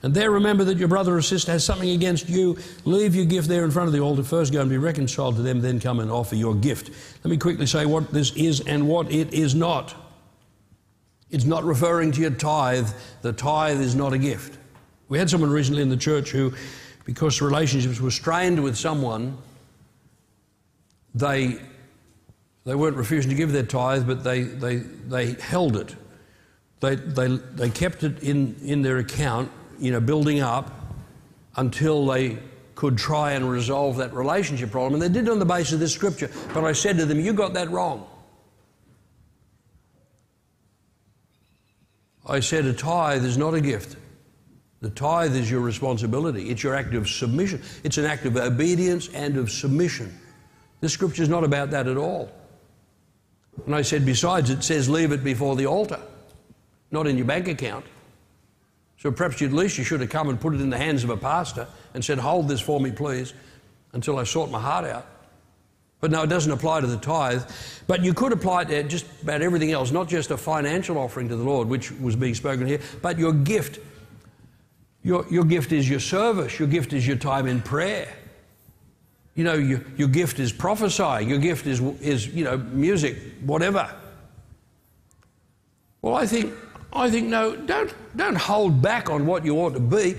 [0.04, 3.50] and there remember that your brother or sister has something against you, leave your gift
[3.50, 4.24] there in front of the altar.
[4.24, 6.90] First go and be reconciled to them, then come and offer your gift.
[7.24, 9.94] Let me quickly say what this is and what it is not.
[11.30, 12.90] It's not referring to your tithe.
[13.22, 14.58] The tithe is not a gift.
[15.10, 16.54] We had someone recently in the church who,
[17.06, 19.38] because relationships were strained with someone,
[21.14, 21.60] they,
[22.64, 25.96] they weren't refusing to give their tithe, but they, they, they held it.
[26.80, 30.72] They, they, they kept it in, in their account you know, building up
[31.56, 32.38] until they
[32.76, 35.02] could try and resolve that relationship problem.
[35.02, 36.30] And they did it on the basis of this scripture.
[36.54, 38.08] But I said to them, You got that wrong.
[42.28, 43.98] I said, A tithe is not a gift.
[44.82, 46.50] The tithe is your responsibility.
[46.50, 47.62] It's your act of submission.
[47.84, 50.18] It's an act of obedience and of submission.
[50.80, 52.32] This scripture is not about that at all.
[53.66, 56.00] And I said, besides, it says leave it before the altar,
[56.90, 57.86] not in your bank account.
[58.98, 61.10] So perhaps at least you should have come and put it in the hands of
[61.10, 63.34] a pastor and said, Hold this for me, please,
[63.94, 65.08] until I sort my heart out.
[66.02, 67.44] But no, it doesn't apply to the tithe.
[67.88, 71.30] But you could apply it to just about everything else, not just a financial offering
[71.30, 73.80] to the Lord, which was being spoken here, but your gift.
[75.04, 78.14] Your, your gift is your service, your gift is your time in prayer.
[79.42, 83.92] You know, your, your gift is prophesying, your gift is, is, you know, music, whatever.
[86.04, 86.54] Well, I think,
[86.94, 90.16] I think no, don't, don't hold back on what you ought to be.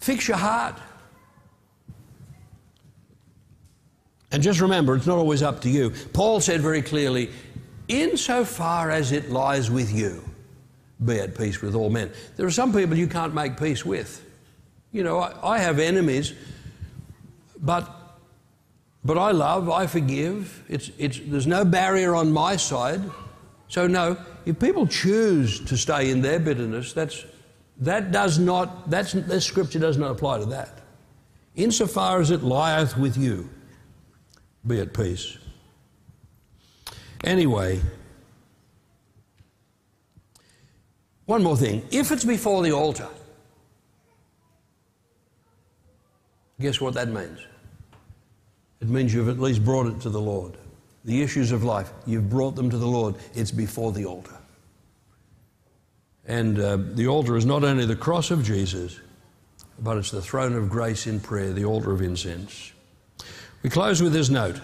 [0.00, 0.78] Fix your heart.
[4.30, 5.90] And just remember, it's not always up to you.
[6.12, 7.30] Paul said very clearly,
[7.88, 10.22] insofar as it lies with you,
[11.02, 12.10] be at peace with all men.
[12.36, 14.22] There are some people you can't make peace with.
[14.92, 16.34] You know, I, I have enemies,
[17.64, 18.04] but
[19.04, 20.64] but I love, I forgive.
[20.68, 23.02] It's, it's, there's no barrier on my side.
[23.68, 27.26] So, no, if people choose to stay in their bitterness, that's,
[27.78, 30.80] that does not, that's, this scripture does not apply to that.
[31.54, 33.48] Insofar as it lieth with you,
[34.66, 35.36] be at peace.
[37.24, 37.80] Anyway,
[41.26, 41.86] one more thing.
[41.90, 43.08] If it's before the altar,
[46.58, 47.40] guess what that means?
[48.84, 50.58] It means you've at least brought it to the Lord.
[51.06, 53.14] The issues of life, you've brought them to the Lord.
[53.34, 54.36] It's before the altar.
[56.26, 59.00] And uh, the altar is not only the cross of Jesus,
[59.78, 62.72] but it's the throne of grace in prayer, the altar of incense.
[63.62, 64.60] We close with this note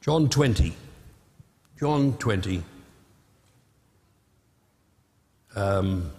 [0.00, 0.74] John 20.
[1.78, 2.62] John 20.
[5.54, 6.10] Um,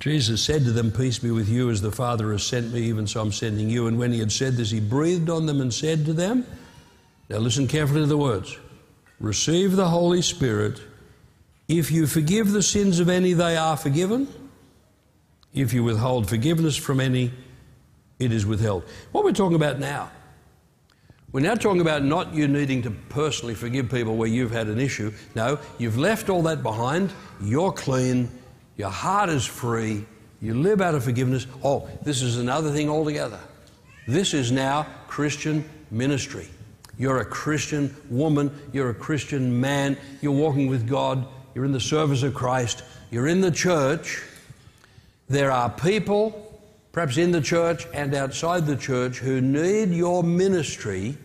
[0.00, 3.06] Jesus said to them, Peace be with you, as the Father has sent me, even
[3.06, 3.88] so I'm sending you.
[3.88, 6.46] And when he had said this, he breathed on them and said to them,
[7.28, 8.56] Now listen carefully to the words
[9.18, 10.80] Receive the Holy Spirit.
[11.66, 14.28] If you forgive the sins of any, they are forgiven.
[15.52, 17.32] If you withhold forgiveness from any,
[18.18, 18.84] it is withheld.
[19.12, 20.10] What we're talking about now,
[21.32, 24.78] we're now talking about not you needing to personally forgive people where you've had an
[24.78, 25.12] issue.
[25.34, 27.12] No, you've left all that behind.
[27.42, 28.30] You're clean.
[28.78, 30.06] Your heart is free.
[30.40, 31.46] You live out of forgiveness.
[31.62, 33.40] Oh, this is another thing altogether.
[34.06, 36.46] This is now Christian ministry.
[36.96, 38.56] You're a Christian woman.
[38.72, 39.98] You're a Christian man.
[40.22, 41.26] You're walking with God.
[41.54, 42.84] You're in the service of Christ.
[43.10, 44.22] You're in the church.
[45.28, 46.60] There are people,
[46.92, 51.16] perhaps in the church and outside the church, who need your ministry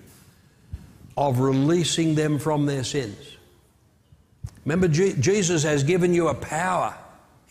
[1.16, 3.38] of releasing them from their sins.
[4.66, 6.96] Remember, Jesus has given you a power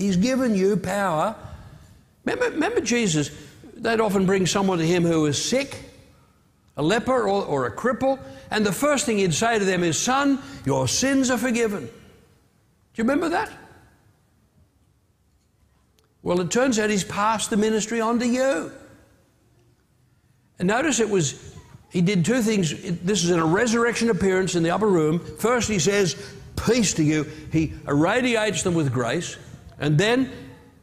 [0.03, 1.37] He's given you power.
[2.25, 3.31] Remember, remember Jesus,
[3.77, 5.79] they'd often bring someone to him who was sick,
[6.77, 8.19] a leper or, or a cripple,
[8.51, 11.85] and the first thing he'd say to them is, Son, your sins are forgiven.
[11.85, 11.93] Do
[12.97, 13.53] you remember that?
[16.25, 18.73] Well, it turns out he's passed the ministry on to you.
[20.59, 21.55] And notice it was,
[21.91, 22.71] he did two things.
[23.03, 25.21] This is in a resurrection appearance in the upper room.
[25.21, 26.17] First, he says,
[26.57, 27.23] Peace to you.
[27.53, 29.37] He irradiates them with grace.
[29.83, 30.31] And then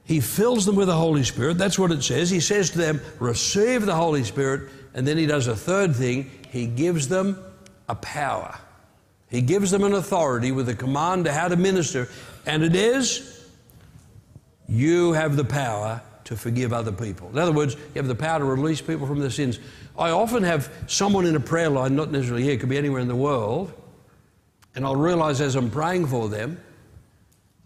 [0.04, 1.58] he fills them with the Holy Spirit.
[1.58, 2.30] That's what it says.
[2.30, 4.70] He says to them, Receive the Holy Spirit.
[4.94, 7.42] And then he does a third thing he gives them
[7.88, 8.60] a power.
[9.30, 12.10] He gives them an authority with a command to how to minister.
[12.46, 13.48] And it is,
[14.68, 17.30] you have the power to forgive other people.
[17.30, 19.60] In other words, you have the power to release people from their sins.
[19.98, 23.00] I often have someone in a prayer line, not necessarily here, it could be anywhere
[23.00, 23.72] in the world,
[24.76, 26.60] and I'll realize as I'm praying for them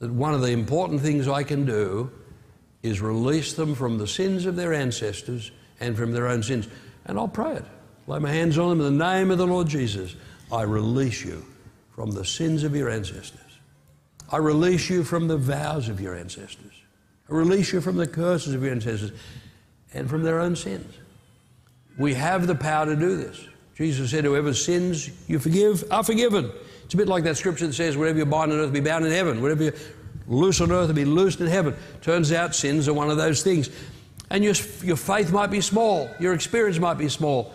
[0.04, 2.12] that one of the important things I can do
[2.82, 5.50] is release them from the sins of their ancestors
[5.80, 6.68] and from their own sins.
[7.06, 7.64] And I'll pray it.
[8.06, 10.14] Lay my hands on them in the name of the Lord Jesus.
[10.52, 11.46] I release you
[11.96, 13.40] from the sins of your ancestors.
[14.30, 16.74] I release you from the vows of your ancestors.
[17.30, 19.14] I release you from the curses of your ancestors
[19.94, 20.98] and from their own sins.
[21.98, 23.48] We have the power to do this.
[23.76, 26.52] Jesus said, Whoever sins you forgive are forgiven.
[26.86, 29.06] It's a bit like that scripture that says, whatever you bind on earth be bound
[29.06, 29.42] in heaven.
[29.42, 29.74] Whatever you
[30.28, 31.76] loose on earth be loosed in heaven.
[32.02, 33.70] Turns out sins are one of those things.
[34.30, 37.54] And your, your faith might be small, your experience might be small,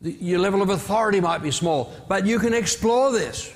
[0.00, 3.52] your level of authority might be small, but you can explore this.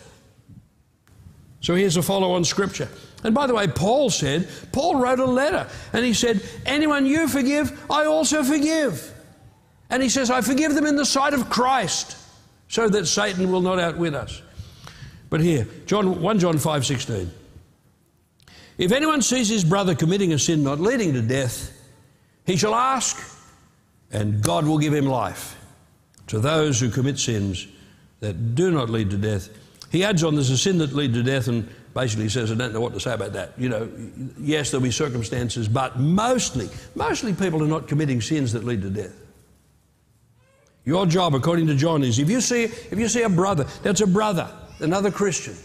[1.60, 2.88] So here's a follow on scripture.
[3.24, 7.28] And by the way, Paul said, Paul wrote a letter and he said, Anyone you
[7.28, 9.14] forgive, I also forgive.
[9.88, 12.16] And he says, I forgive them in the sight of Christ
[12.68, 14.42] so that Satan will not outwit us.
[15.32, 17.32] But here, John, 1 John 5 16.
[18.76, 21.72] If anyone sees his brother committing a sin not leading to death,
[22.44, 23.18] he shall ask,
[24.10, 25.56] and God will give him life.
[26.26, 27.66] To those who commit sins
[28.20, 29.48] that do not lead to death,
[29.90, 32.74] he adds on there's a sin that lead to death, and basically says, I don't
[32.74, 33.54] know what to say about that.
[33.56, 33.90] You know,
[34.38, 38.90] yes, there'll be circumstances, but mostly, mostly people are not committing sins that lead to
[38.90, 39.16] death.
[40.84, 44.02] Your job, according to John, is if you see if you see a brother, that's
[44.02, 44.50] a brother
[44.82, 45.56] another Christian.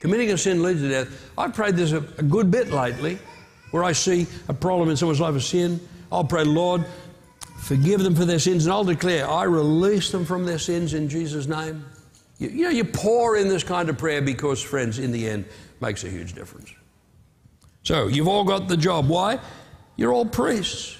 [0.00, 1.30] Committing a sin leads to death.
[1.36, 3.18] I've prayed this a, a good bit lately
[3.70, 5.80] where I see a problem in someone's life, a sin.
[6.10, 6.84] I'll pray, Lord,
[7.60, 11.10] Forgive them for their sins, and I'll declare, I release them from their sins in
[11.10, 11.84] Jesus' name.
[12.38, 15.44] You, you know, you pour in this kind of prayer because, friends, in the end,
[15.78, 16.72] makes a huge difference.
[17.82, 19.08] So, you've all got the job.
[19.08, 19.38] Why?
[19.96, 20.96] You're all priests.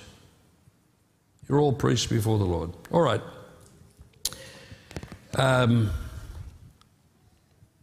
[1.48, 2.72] You're all priests before the Lord.
[2.92, 3.22] All right.
[5.34, 5.90] Um,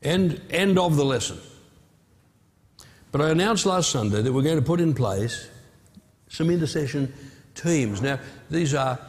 [0.01, 1.39] end, end of the lesson.
[3.11, 5.49] But I announced last Sunday that we're going to put in place
[6.29, 7.13] some intercession
[7.55, 8.01] teams.
[8.01, 8.19] Now,
[8.49, 8.99] these are,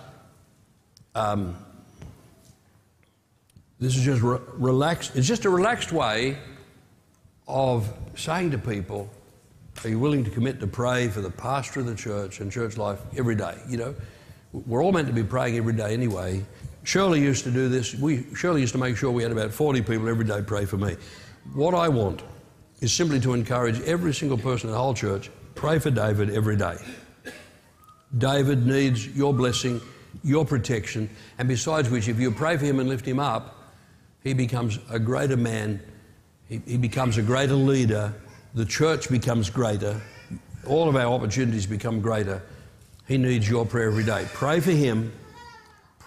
[1.15, 1.57] um,
[3.79, 6.39] this is just re- relaxed, it's just a relaxed way
[7.47, 9.11] of saying to people,
[9.85, 12.77] are you willing to commit to pray for the pastor of the church and church
[12.77, 13.57] life every day?
[13.69, 13.95] You know,
[14.53, 16.45] we're all meant to be praying every day anyway.
[16.89, 17.95] Shirley used to do this.
[17.95, 20.79] We, Shirley used to make sure we had about 40 people every day pray for
[20.79, 20.97] me.
[21.53, 22.23] What I want
[22.81, 26.57] is simply to encourage every single person in the whole church pray for David every
[26.57, 26.79] day.
[28.17, 29.83] David needs your blessing,
[30.25, 33.55] your protection, and besides which, if you pray for him and lift him up,
[34.25, 35.83] he becomes a greater man,
[36.49, 38.15] he, he becomes a greater leader,
[38.55, 40.01] the church becomes greater,
[40.67, 42.41] all of our opportunities become greater.
[43.07, 44.27] He needs your prayer every day.
[44.33, 45.13] Pray for him,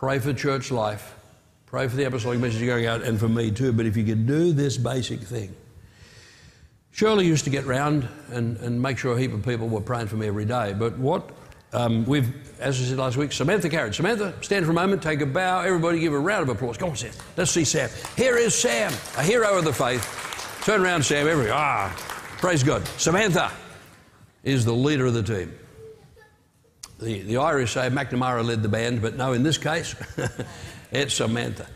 [0.02, 1.16] pray for church life,
[1.68, 3.72] pray for the apostolic message going out, and for me too.
[3.72, 5.56] But if you could do this basic thing,
[6.90, 10.08] Shirley used to get round and, and make sure a heap of people were praying
[10.08, 10.74] for me every day.
[10.74, 11.30] But what
[11.72, 13.96] um, we've, as I said last week, Samantha Carriage.
[13.96, 15.62] Samantha, stand for a moment, take a bow.
[15.62, 16.78] Everybody give a round of applause.
[16.78, 17.14] Come on, Sam.
[17.38, 17.92] Let's see Sam.
[18.18, 20.64] Here is Sam, a hero of the faith.
[20.66, 21.28] Turn around, Sam.
[21.28, 21.96] Every ah,
[22.40, 22.88] praise God.
[22.98, 23.52] Samantha
[24.44, 25.54] is the leader of the team.
[27.02, 29.96] The, the Irish say McNamara led the band, but no, in this case,
[30.92, 31.68] it's Samantha.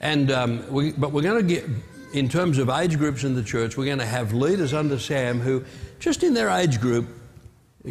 [0.00, 1.64] And um, we, but we're going to get,
[2.12, 5.40] in terms of age groups in the church, we're going to have leaders under Sam
[5.40, 5.64] who,
[5.98, 7.08] just in their age group,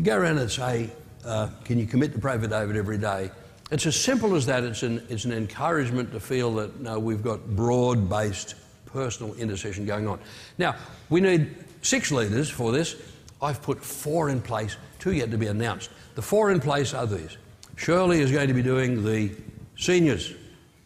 [0.03, 0.91] go around and say,
[1.25, 3.31] uh, can you commit to pray for David every day?
[3.71, 4.63] It's as simple as that.
[4.63, 8.53] It's an, it's an encouragement to feel that no, we've got broad based
[8.85, 10.19] personal intercession going on.
[10.59, 10.75] Now,
[11.09, 12.95] we need six leaders for this.
[13.41, 15.89] I've put four in place, two yet to be announced.
[16.15, 17.37] The four in place are these
[17.75, 19.31] Shirley is going to be doing the
[19.77, 20.33] seniors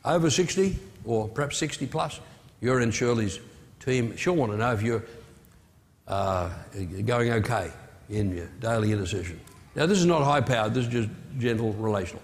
[0.04, 2.20] over 60 or perhaps 60 plus.
[2.62, 3.40] You're in Shirley's
[3.80, 4.18] team.
[4.18, 5.04] She'll want to know if you're
[6.08, 6.50] uh,
[7.06, 7.72] going okay
[8.10, 9.40] in your daily intercession.
[9.76, 12.24] Now, this is not high powered, this is just gentle relational.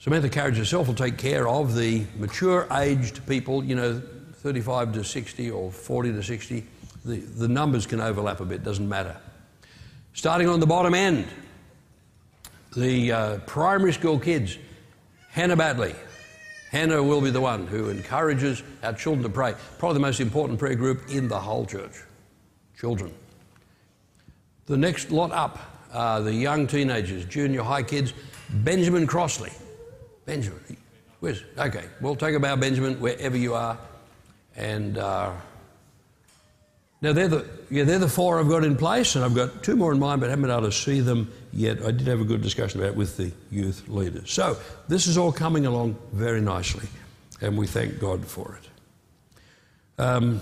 [0.00, 4.02] Samantha Carriage herself will take care of the mature aged people, you know,
[4.34, 6.66] 35 to 60 or 40 to 60.
[7.04, 9.16] The, the numbers can overlap a bit, doesn't matter.
[10.14, 11.26] Starting on the bottom end,
[12.78, 14.56] the uh, primary school kids,
[15.30, 15.94] Hannah Badley.
[16.70, 19.54] Hannah will be the one who encourages our children to pray.
[19.78, 21.92] Probably the most important prayer group in the whole church.
[22.78, 23.12] Children.
[24.66, 25.58] The next lot up
[25.92, 28.12] uh, the young teenagers, junior high kids,
[28.50, 29.50] Benjamin Crossley.
[30.26, 30.76] Benjamin,
[31.20, 33.78] where's, okay, we'll take about Benjamin wherever you are.
[34.54, 35.32] And uh,
[37.00, 39.76] now they're the, yeah, they're the four I've got in place, and I've got two
[39.76, 41.82] more in mind, but haven't been able to see them yet.
[41.82, 44.32] I did have a good discussion about it with the youth leaders.
[44.32, 44.56] So
[44.88, 46.88] this is all coming along very nicely,
[47.40, 50.02] and we thank God for it.
[50.02, 50.40] Um,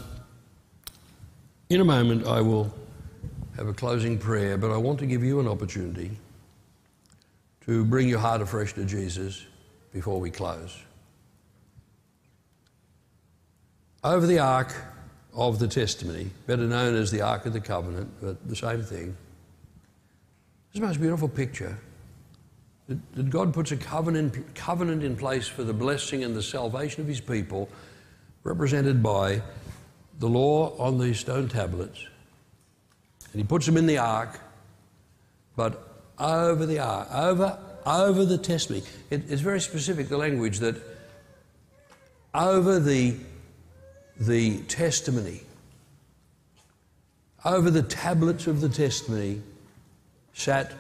[1.69, 2.73] in a moment, I will
[3.57, 6.11] have a closing prayer, but I want to give you an opportunity
[7.63, 9.45] to bring your heart afresh to Jesus
[9.93, 10.77] before we close.
[14.05, 14.73] Over the Ark
[15.37, 19.17] of the Testimony, better known as the Ark of the Covenant, but the same thing,
[20.73, 21.79] is the most beautiful picture.
[22.89, 27.07] That, God puts a covenant, covenant in place for the blessing and the salvation of
[27.07, 27.69] his people,
[28.45, 29.43] represented by
[30.19, 32.07] the law on these stone tablets?
[33.33, 34.41] And he puts them in the ark,
[35.55, 35.83] but
[36.19, 38.85] over the ark, over, over the testimony.
[39.11, 40.77] It, it's very specific, the language that
[42.33, 43.17] over the,
[44.19, 45.43] the testimony,
[47.45, 49.43] over the tablets of the testimony
[50.33, 50.73] sat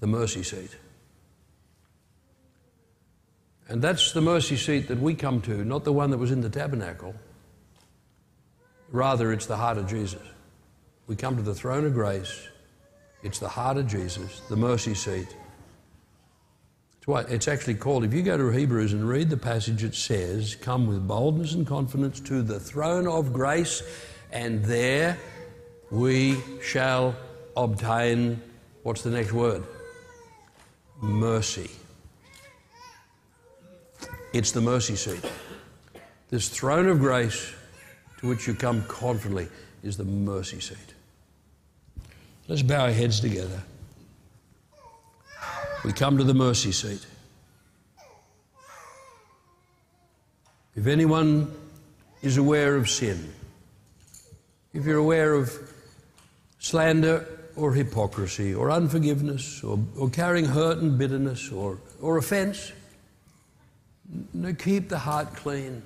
[0.00, 0.76] the mercy seat.
[3.68, 6.42] And that's the mercy seat that we come to, not the one that was in
[6.42, 7.14] the tabernacle.
[8.90, 10.22] Rather, it's the heart of Jesus.
[11.06, 12.48] We come to the throne of grace.
[13.22, 15.34] It's the heart of Jesus, the mercy seat.
[17.04, 18.02] It's what it's actually called.
[18.02, 21.66] If you go to Hebrews and read the passage, it says, Come with boldness and
[21.66, 23.82] confidence to the throne of grace,
[24.32, 25.18] and there
[25.90, 27.14] we shall
[27.58, 28.40] obtain
[28.84, 29.64] what's the next word?
[31.02, 31.70] Mercy.
[34.32, 35.30] It's the mercy seat.
[36.30, 37.52] This throne of grace
[38.20, 39.48] to which you come confidently
[39.82, 40.94] is the mercy seat.
[42.48, 43.62] Let's bow our heads together.
[45.84, 47.06] We come to the mercy seat.
[50.74, 51.54] If anyone
[52.22, 53.32] is aware of sin,
[54.72, 55.52] if you're aware of
[56.58, 62.72] slander or hypocrisy or unforgiveness or, or carrying hurt and bitterness or, or offense,
[64.32, 65.82] no, keep the heart clean.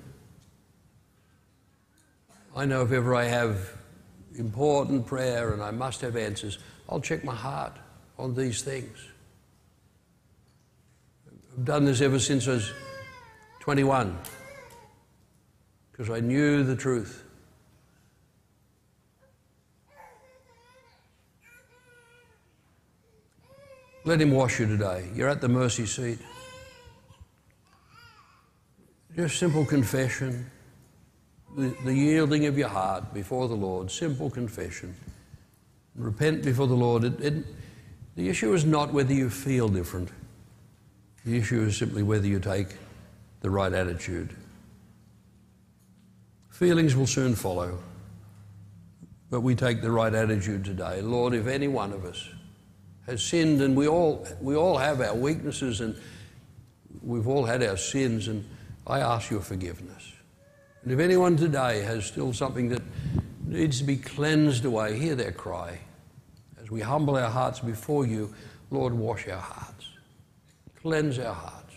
[2.55, 3.77] I know if ever I have
[4.37, 6.57] important prayer and I must have answers,
[6.87, 7.73] I'll check my heart
[8.17, 9.08] on these things.
[11.63, 12.71] Done this ever since I was
[13.59, 14.17] 21
[15.91, 17.25] because I knew the truth.
[24.05, 25.09] Let Him wash you today.
[25.13, 26.19] You're at the mercy seat.
[29.15, 30.49] Just simple confession,
[31.57, 34.95] the, the yielding of your heart before the Lord, simple confession.
[35.95, 37.03] Repent before the Lord.
[37.03, 37.45] It, it,
[38.15, 40.09] the issue is not whether you feel different,
[41.25, 42.67] the issue is simply whether you take
[43.41, 44.35] the right attitude.
[46.49, 47.79] Feelings will soon follow,
[49.29, 51.01] but we take the right attitude today.
[51.01, 52.27] Lord, if any one of us
[53.05, 55.95] has sinned, and we all, we all have our weaknesses and
[57.01, 58.47] we've all had our sins, and
[58.85, 60.11] I ask your forgiveness.
[60.83, 62.81] And if anyone today has still something that
[63.45, 65.79] needs to be cleansed away, hear their cry.
[66.61, 68.33] As we humble our hearts before you,
[68.69, 69.78] Lord, wash our hearts,
[70.81, 71.75] cleanse our hearts.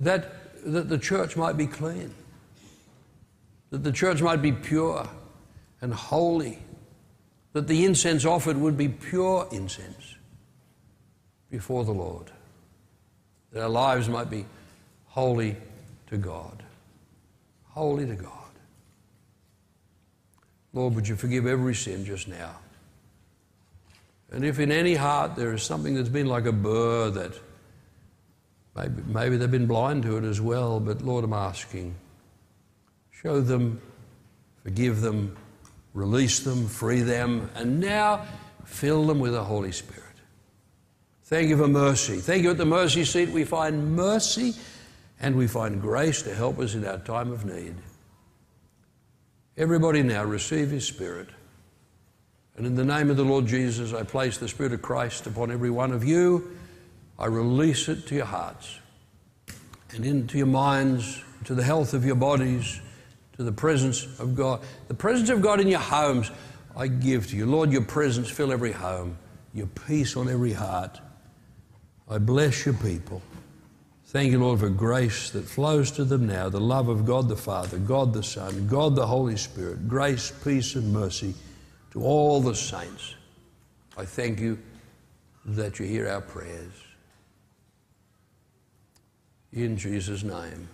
[0.00, 2.14] That, that the church might be clean,
[3.70, 5.08] that the church might be pure
[5.80, 6.58] and holy
[7.54, 10.16] that the incense offered would be pure incense
[11.50, 12.30] before the Lord,
[13.52, 14.44] that our lives might be
[15.06, 15.56] holy
[16.08, 16.62] to God.
[17.68, 18.30] Holy to God.
[20.72, 22.56] Lord, would you forgive every sin just now?
[24.34, 27.38] And if in any heart there is something that's been like a burr that
[28.74, 31.94] maybe, maybe they've been blind to it as well, but Lord, I'm asking,
[33.12, 33.80] show them,
[34.64, 35.36] forgive them,
[35.92, 38.26] release them, free them, and now
[38.64, 40.02] fill them with the Holy Spirit.
[41.26, 42.16] Thank you for mercy.
[42.16, 44.54] Thank you at the mercy seat we find mercy
[45.20, 47.76] and we find grace to help us in our time of need.
[49.56, 51.28] Everybody now receive His Spirit.
[52.56, 55.50] And in the name of the Lord Jesus, I place the Spirit of Christ upon
[55.50, 56.56] every one of you.
[57.18, 58.78] I release it to your hearts
[59.92, 62.80] and into your minds, to the health of your bodies
[63.36, 64.60] to the presence of God.
[64.88, 66.30] The presence of God in your homes,
[66.76, 67.46] I give to you.
[67.46, 69.16] Lord, your presence fill every home,
[69.52, 71.00] your peace on every heart.
[72.08, 73.22] I bless your people.
[74.06, 77.36] Thank you, Lord, for grace that flows to them now, the love of God the
[77.36, 81.34] Father, God the Son, God the Holy Spirit, grace, peace, and mercy
[81.94, 83.14] to all the saints.
[83.96, 84.58] I thank you
[85.46, 86.72] that you hear our prayers.
[89.52, 90.68] In Jesus' name,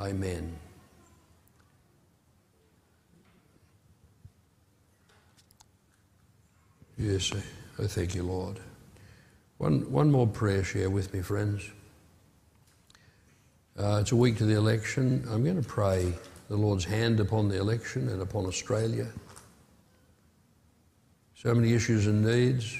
[0.00, 0.56] amen.
[6.96, 7.32] Yes,
[7.78, 8.58] I, thank you, Lord.
[9.58, 11.68] One, one more prayer share with me, friends.
[13.78, 15.26] Uh, it's a week to the election.
[15.30, 16.14] I'm going to pray
[16.48, 19.08] the Lord's hand upon the election and upon Australia.
[21.42, 22.78] So many issues and needs.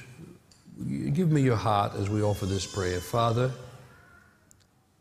[1.13, 3.01] Give me your heart as we offer this prayer.
[3.01, 3.51] Father,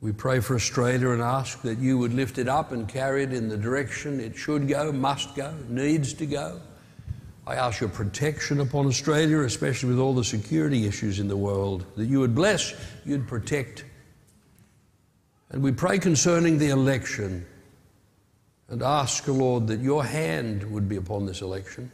[0.01, 3.33] we pray for Australia and ask that you would lift it up and carry it
[3.33, 6.59] in the direction it should go, must go, needs to go.
[7.45, 11.85] I ask your protection upon Australia, especially with all the security issues in the world,
[11.97, 12.73] that you would bless,
[13.05, 13.85] you'd protect.
[15.51, 17.45] And we pray concerning the election
[18.69, 21.91] and ask, Lord, that your hand would be upon this election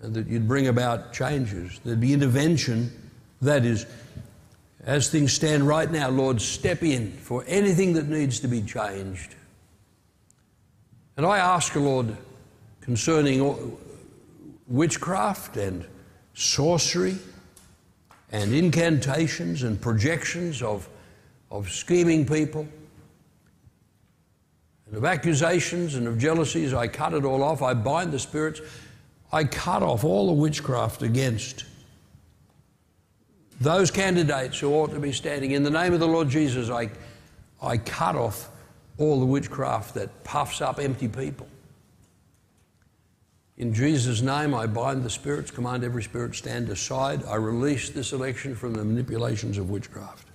[0.00, 1.80] and that you'd bring about changes.
[1.84, 2.90] There'd be intervention.
[3.42, 3.86] That is,
[4.84, 9.34] as things stand right now, Lord, step in for anything that needs to be changed.
[11.16, 12.16] And I ask, Lord,
[12.80, 13.76] concerning
[14.68, 15.86] witchcraft and
[16.34, 17.16] sorcery
[18.32, 20.88] and incantations and projections of,
[21.50, 22.66] of scheming people
[24.86, 26.72] and of accusations and of jealousies.
[26.72, 27.62] I cut it all off.
[27.62, 28.60] I bind the spirits.
[29.32, 31.64] I cut off all the witchcraft against
[33.60, 35.52] those candidates who ought to be standing.
[35.52, 36.90] In the name of the Lord Jesus, I,
[37.62, 38.48] I cut off
[38.98, 41.46] all the witchcraft that puffs up empty people.
[43.58, 47.22] In Jesus' name, I bind the spirits, command every spirit stand aside.
[47.26, 50.26] I release this election from the manipulations of witchcraft.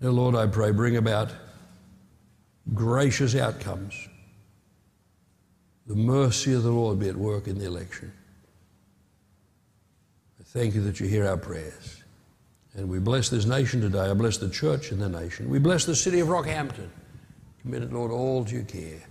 [0.00, 1.30] Now, Lord, I pray, bring about
[2.72, 4.08] gracious outcomes.
[5.88, 8.12] The mercy of the Lord be at work in the election.
[10.38, 12.02] I thank you that you hear our prayers.
[12.74, 14.10] And we bless this nation today.
[14.10, 15.48] I bless the church and the nation.
[15.48, 16.88] We bless the city of Rockhampton.
[17.62, 19.02] Commit it, Lord, all to your care.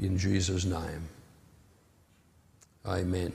[0.00, 1.08] In Jesus' name.
[2.84, 3.32] Amen.